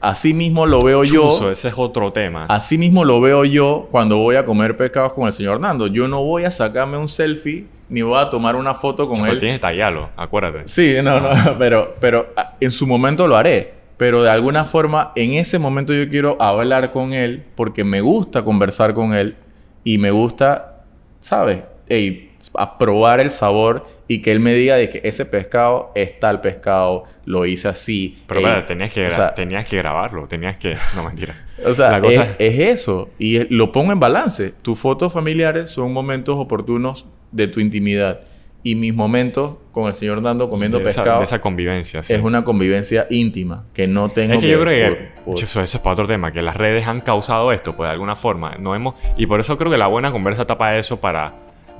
Así 0.00 0.34
mismo 0.34 0.66
lo 0.66 0.82
veo 0.82 1.02
yo. 1.02 1.50
Ese 1.50 1.68
es 1.68 1.74
otro 1.78 2.12
tema. 2.12 2.44
Así 2.46 2.76
mismo 2.76 3.04
lo 3.04 3.22
veo 3.22 3.44
yo 3.44 3.88
cuando 3.90 4.18
voy 4.18 4.36
a 4.36 4.44
comer 4.44 4.76
pescados 4.76 5.14
con 5.14 5.26
el 5.26 5.32
señor 5.32 5.60
Nando. 5.60 5.86
Yo 5.86 6.08
no 6.08 6.22
voy 6.22 6.44
a 6.44 6.50
sacarme 6.50 6.98
un 6.98 7.08
selfie 7.08 7.66
ni 7.88 8.02
voy 8.02 8.20
a 8.20 8.28
tomar 8.28 8.56
una 8.56 8.74
foto 8.74 9.08
con 9.08 9.24
él. 9.26 9.38
Tienes 9.38 9.58
que 9.58 9.62
tallarlo, 9.62 10.10
acuérdate. 10.16 10.68
Sí, 10.68 10.96
no, 11.02 11.20
no, 11.20 11.30
pero, 11.58 11.94
pero 12.00 12.26
ah, 12.36 12.54
en 12.60 12.70
su 12.70 12.86
momento 12.86 13.26
lo 13.26 13.36
haré. 13.36 13.72
Pero 13.96 14.22
de 14.22 14.30
alguna 14.30 14.64
forma, 14.64 15.12
en 15.14 15.32
ese 15.32 15.58
momento 15.58 15.92
yo 15.94 16.08
quiero 16.08 16.40
hablar 16.40 16.90
con 16.90 17.12
él 17.12 17.44
porque 17.54 17.84
me 17.84 18.00
gusta 18.00 18.44
conversar 18.44 18.94
con 18.94 19.14
él 19.14 19.36
y 19.84 19.98
me 19.98 20.10
gusta, 20.10 20.84
¿sabes? 21.20 21.60
Ey, 21.88 22.32
a 22.54 22.76
probar 22.78 23.20
el 23.20 23.30
sabor 23.30 23.86
y 24.08 24.20
que 24.20 24.32
él 24.32 24.40
me 24.40 24.54
diga 24.54 24.76
de 24.76 24.88
que 24.88 25.00
ese 25.04 25.24
pescado 25.24 25.92
es 25.94 26.18
tal 26.18 26.40
pescado, 26.40 27.04
lo 27.24 27.46
hice 27.46 27.68
así. 27.68 28.18
Pero 28.26 28.64
tenías, 28.66 28.92
que 28.92 29.08
tenías 29.34 29.66
que 29.66 29.76
grabarlo, 29.78 30.26
tenías 30.26 30.56
que... 30.56 30.76
No, 30.94 31.04
mentira. 31.04 31.34
O 31.64 31.72
sea, 31.72 31.98
es, 31.98 32.20
es, 32.38 32.58
eso. 32.58 33.10
Y 33.18 33.44
lo 33.54 33.72
pongo 33.72 33.92
en 33.92 34.00
balance. 34.00 34.52
Tus 34.60 34.78
fotos 34.78 35.12
familiares 35.12 35.70
son 35.70 35.92
momentos 35.94 36.36
oportunos 36.36 37.06
de 37.30 37.46
tu 37.46 37.58
intimidad. 37.60 38.20
Y 38.66 38.74
mis 38.76 38.94
momentos 38.94 39.56
con 39.72 39.88
el 39.88 39.94
señor 39.94 40.22
Dando 40.22 40.48
comiendo 40.48 40.82
pescado... 40.82 41.08
Esa, 41.08 41.18
de 41.18 41.24
esa 41.24 41.40
convivencia, 41.40 42.00
Es 42.00 42.22
una 42.22 42.44
convivencia 42.44 43.06
íntima 43.10 43.66
que 43.74 43.86
no 43.86 44.08
tengo 44.08 44.34
Es 44.34 44.40
que, 44.40 44.48
yo 44.48 44.60
creo 44.62 44.96
que... 45.26 45.34
Eso, 45.42 45.60
es 45.60 45.78
para 45.78 45.92
otro 45.92 46.06
tema. 46.06 46.32
Que 46.32 46.40
las 46.40 46.56
redes 46.56 46.86
han 46.86 47.02
causado 47.02 47.52
esto, 47.52 47.76
pues, 47.76 47.88
de 47.88 47.92
alguna 47.92 48.16
forma. 48.16 48.56
No 48.58 48.74
hemos... 48.74 48.94
Y 49.18 49.26
por 49.26 49.38
eso 49.38 49.58
creo 49.58 49.70
que 49.70 49.76
la 49.76 49.86
buena 49.86 50.10
conversa 50.10 50.46
tapa 50.46 50.76
eso 50.76 50.98
para 50.98 51.34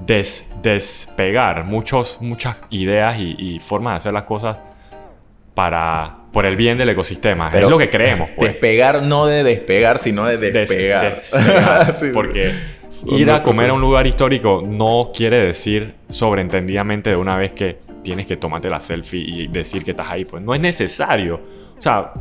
despegar 0.07 1.65
muchos, 1.65 2.19
muchas 2.21 2.65
ideas 2.71 3.17
y, 3.19 3.59
formas 3.61 3.95
de 3.95 3.97
hacer 3.97 4.13
las 4.13 4.25
cosas 4.25 4.59
para 5.55 6.17
por 6.33 6.47
el 6.47 6.57
bien 6.57 6.77
del 6.77 6.89
ecosistema. 6.89 7.51
es 7.55 7.63
lo 7.63 7.79
que 7.79 7.89
creemos. 7.89 8.31
Pues. 8.33 8.51
Despegar 8.53 9.03
no 9.03 9.27
de 9.27 9.45
despegar, 9.45 9.99
sino 9.99 10.27
de 10.27 10.37
despegar. 10.37 11.23
porque 12.13 12.53
ir 13.07 13.31
a 13.31 13.43
comer 13.43 13.71
a 13.71 13.75
un 13.75 13.81
lugar 13.81 14.07
histórico 14.07 14.63
no 14.67 15.11
quiere 15.15 15.39
decir 15.39 15.95
sobreentendidamente 16.09 17.11
de 17.11 17.17
una 17.17 17.37
vez 17.37 17.53
que 17.53 17.79
tienes 18.03 18.27
que 18.27 18.37
tomarte 18.37 18.71
la 18.71 18.79
selfie 18.81 19.21
y 19.21 19.47
decir 19.49 19.85
que 19.85 19.93
estás 19.93 20.11
ahí. 20.11 20.25
Pues 20.25 20.43
no 20.43 20.55
es 20.55 20.61
necesario. 20.61 21.41
O 21.77 21.83
sea, 21.83 22.13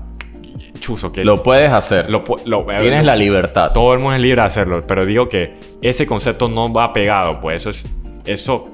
chuzo 0.80 1.12
que... 1.12 1.24
Lo 1.24 1.44
puedes 1.44 1.70
hacer. 1.72 2.10
Lo, 2.10 2.24
Tienes 2.24 3.06
la 3.06 3.16
libertad. 3.16 3.72
Todo 3.72 3.94
el 3.94 4.00
mundo 4.00 4.16
es 4.16 4.22
libre 4.22 4.42
de 4.42 4.48
hacerlo, 4.48 4.80
pero 4.88 5.06
digo 5.06 5.30
que 5.30 5.54
ese 5.82 6.08
concepto 6.08 6.50
no 6.50 6.72
va 6.74 6.92
pegado, 6.94 7.40
pues 7.40 7.62
eso 7.62 7.70
es... 7.70 7.88
Eso, 8.26 8.66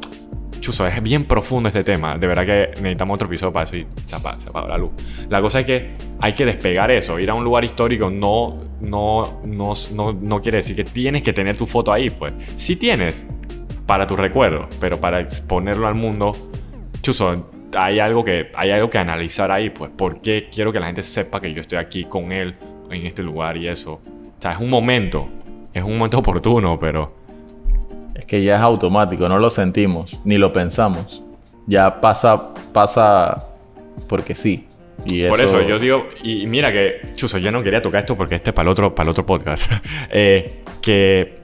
chuzo, 0.60 0.88
es 0.88 1.02
bien 1.02 1.26
profundo 1.26 1.70
este 1.70 1.84
tema. 1.84 2.18
De 2.18 2.28
verdad 2.28 2.46
que 2.46 2.70
necesitamos 2.82 3.16
otro 3.16 3.28
episodio 3.28 3.54
para 3.54 3.64
eso 3.64 3.76
y 3.76 3.88
se 4.06 4.16
apaga, 4.16 4.68
la 4.68 4.78
luz. 4.78 4.92
La 5.30 5.42
cosa 5.42 5.62
es 5.62 5.66
que 5.66 5.92
hay 6.20 6.34
que 6.34 6.46
despegar 6.46 6.92
eso. 6.92 7.20
Ir 7.20 7.30
a 7.30 7.34
un 7.34 7.44
lugar 7.44 7.64
histórico 7.64 8.10
no, 8.10 8.60
no, 8.82 9.42
no, 9.46 9.74
no, 9.94 10.14
no 10.14 10.42
quiere 10.42 10.58
decir 10.58 10.76
que 10.76 10.84
tienes 10.84 11.24
que 11.24 11.34
tener 11.34 11.58
tu 11.58 11.66
foto 11.66 11.92
ahí, 11.92 12.10
pues. 12.10 12.34
Sí 12.56 12.76
tienes 12.76 13.26
para 13.86 14.06
tu 14.06 14.16
recuerdo, 14.16 14.68
pero 14.80 15.00
para 15.00 15.20
exponerlo 15.20 15.88
al 15.88 15.96
mundo, 15.96 16.32
chuzo, 17.02 17.50
hay 17.76 18.00
algo 18.00 18.24
que 18.24 18.52
hay 18.56 18.72
algo 18.72 18.90
que 18.90 18.98
analizar 18.98 19.52
ahí, 19.52 19.70
pues, 19.70 19.92
¿por 19.92 20.22
qué 20.22 20.48
quiero 20.52 20.72
que 20.72 20.80
la 20.80 20.88
gente 20.88 21.02
sepa 21.02 21.40
que 21.40 21.54
yo 21.54 21.62
estoy 21.62 21.78
aquí 21.80 22.06
con 22.06 22.32
él 22.32 22.56
en 22.90 23.06
este 23.06 23.24
lugar 23.24 23.58
y 23.58 23.68
eso? 23.68 23.94
O 23.94 24.42
sea, 24.42 24.54
es 24.54 24.60
un 24.60 24.70
momento, 24.70 25.26
es 25.74 25.84
un 25.84 25.98
momento 25.98 26.20
oportuno, 26.20 26.80
pero 26.80 27.19
es 28.20 28.26
que 28.26 28.44
ya 28.44 28.56
es 28.56 28.62
automático, 28.62 29.28
no 29.28 29.40
lo 29.40 29.50
sentimos 29.50 30.18
ni 30.24 30.38
lo 30.38 30.54
pensamos. 30.54 31.24
Ya 31.68 32.02
pasa 32.02 32.54
pasa 32.74 33.46
porque 34.08 34.36
sí. 34.36 34.66
Y 35.06 35.28
Por 35.28 35.40
eso 35.40 35.62
yo 35.62 35.80
digo, 35.80 36.10
y 36.24 36.46
mira 36.46 36.72
que, 36.74 37.14
Chuso, 37.16 37.38
yo 37.38 37.52
no 37.52 37.64
quería 37.64 37.82
tocar 37.82 38.02
esto 38.02 38.18
porque 38.18 38.36
este 38.36 38.50
es 38.50 38.54
para 38.54 38.68
el 38.68 38.72
otro, 38.72 38.94
para 38.94 39.08
el 39.08 39.12
otro 39.12 39.26
podcast, 39.26 39.72
eh, 40.10 40.64
que 40.82 41.40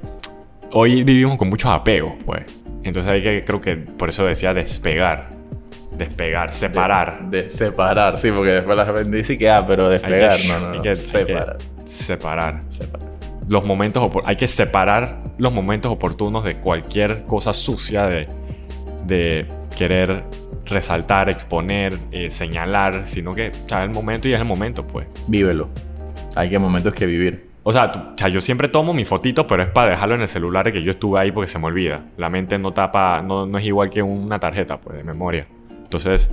hoy 0.71 1.03
vivimos 1.03 1.37
con 1.37 1.49
muchos 1.49 1.71
apegos, 1.71 2.13
pues. 2.25 2.43
Entonces 2.83 3.11
hay 3.11 3.21
que, 3.23 3.43
creo 3.45 3.61
que 3.61 3.77
por 3.77 4.09
eso 4.09 4.25
decía 4.25 4.53
despegar. 4.53 5.29
Despegar, 5.97 6.51
separar. 6.51 7.29
De, 7.29 7.49
separar, 7.49 8.17
sí, 8.17 8.29
porque 8.31 8.51
después 8.51 8.77
la 8.77 8.85
gente 8.85 9.15
dice 9.15 9.37
que, 9.37 9.49
ah, 9.49 9.65
pero 9.65 9.87
despegar, 9.87 10.37
no, 10.49 10.73
no, 10.73 10.83
no. 10.83 10.95
separar. 10.95 11.57
separar. 11.85 12.59
Los 13.47 13.65
momentos, 13.65 14.09
hay 14.25 14.35
que 14.35 14.47
separar 14.47 15.23
los 15.37 15.53
momentos 15.53 15.91
oportunos 15.91 16.43
de 16.43 16.57
cualquier 16.57 17.25
cosa 17.25 17.53
sucia 17.53 18.05
de, 18.05 18.27
de 19.05 19.47
querer 19.77 20.23
resaltar, 20.65 21.29
exponer, 21.29 21.99
eh, 22.11 22.29
señalar, 22.29 23.05
sino 23.05 23.33
que, 23.33 23.51
o 23.71 23.77
el 23.77 23.89
momento 23.91 24.27
y 24.27 24.33
es 24.33 24.39
el 24.39 24.45
momento, 24.45 24.85
pues. 24.85 25.07
Vívelo. 25.27 25.69
Hay 26.35 26.49
que 26.49 26.59
momentos 26.59 26.93
que 26.93 27.05
vivir. 27.05 27.49
O 27.63 27.71
sea, 27.71 27.91
o 27.95 28.17
sea, 28.17 28.27
yo 28.27 28.41
siempre 28.41 28.67
tomo 28.67 28.93
mi 28.93 29.05
fotito, 29.05 29.47
pero 29.47 29.63
es 29.63 29.69
para 29.69 29.91
dejarlo 29.91 30.15
en 30.15 30.21
el 30.21 30.27
celular 30.27 30.65
de 30.65 30.73
que 30.73 30.83
yo 30.83 30.91
estuve 30.91 31.19
ahí 31.19 31.31
porque 31.31 31.47
se 31.47 31.57
me 31.59 31.65
olvida. 31.65 32.05
La 32.17 32.29
mente 32.29 32.59
no 32.59 32.73
tapa, 32.73 33.21
no, 33.21 33.45
no 33.45 33.57
es 33.57 33.65
igual 33.65 33.89
que 33.89 34.01
una 34.01 34.39
tarjeta, 34.39 34.79
pues, 34.79 34.97
de 34.97 35.03
memoria. 35.03 35.47
Entonces, 35.69 36.31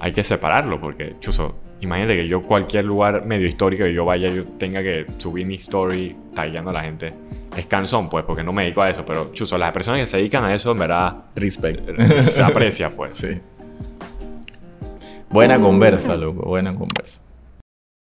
hay 0.00 0.12
que 0.12 0.22
separarlo 0.22 0.80
porque, 0.80 1.16
chuzo, 1.20 1.56
imagínate 1.80 2.16
que 2.16 2.28
yo 2.28 2.42
cualquier 2.42 2.84
lugar 2.84 3.24
medio 3.24 3.46
histórico 3.46 3.84
que 3.84 3.94
yo 3.94 4.04
vaya, 4.04 4.28
yo 4.28 4.44
tenga 4.58 4.82
que 4.82 5.06
subir 5.18 5.46
mi 5.46 5.56
story 5.56 6.16
tallando 6.34 6.70
a 6.70 6.72
la 6.72 6.82
gente. 6.82 7.12
Es 7.56 7.66
cansón, 7.66 8.08
pues, 8.08 8.24
porque 8.24 8.42
no 8.42 8.52
me 8.52 8.62
dedico 8.64 8.82
a 8.82 8.90
eso, 8.90 9.04
pero 9.04 9.32
chuzo, 9.32 9.56
las 9.58 9.72
personas 9.72 10.00
que 10.00 10.06
se 10.06 10.16
dedican 10.16 10.44
a 10.44 10.54
eso, 10.54 10.72
en 10.72 10.78
verdad, 10.78 11.16
respect. 11.36 11.88
Se 12.22 12.42
aprecia, 12.42 12.90
pues. 12.90 13.14
Sí. 13.24 13.40
Buena 15.30 15.60
conversa, 15.60 16.16
loco, 16.16 16.48
buena 16.48 16.74
conversa. 16.76 17.20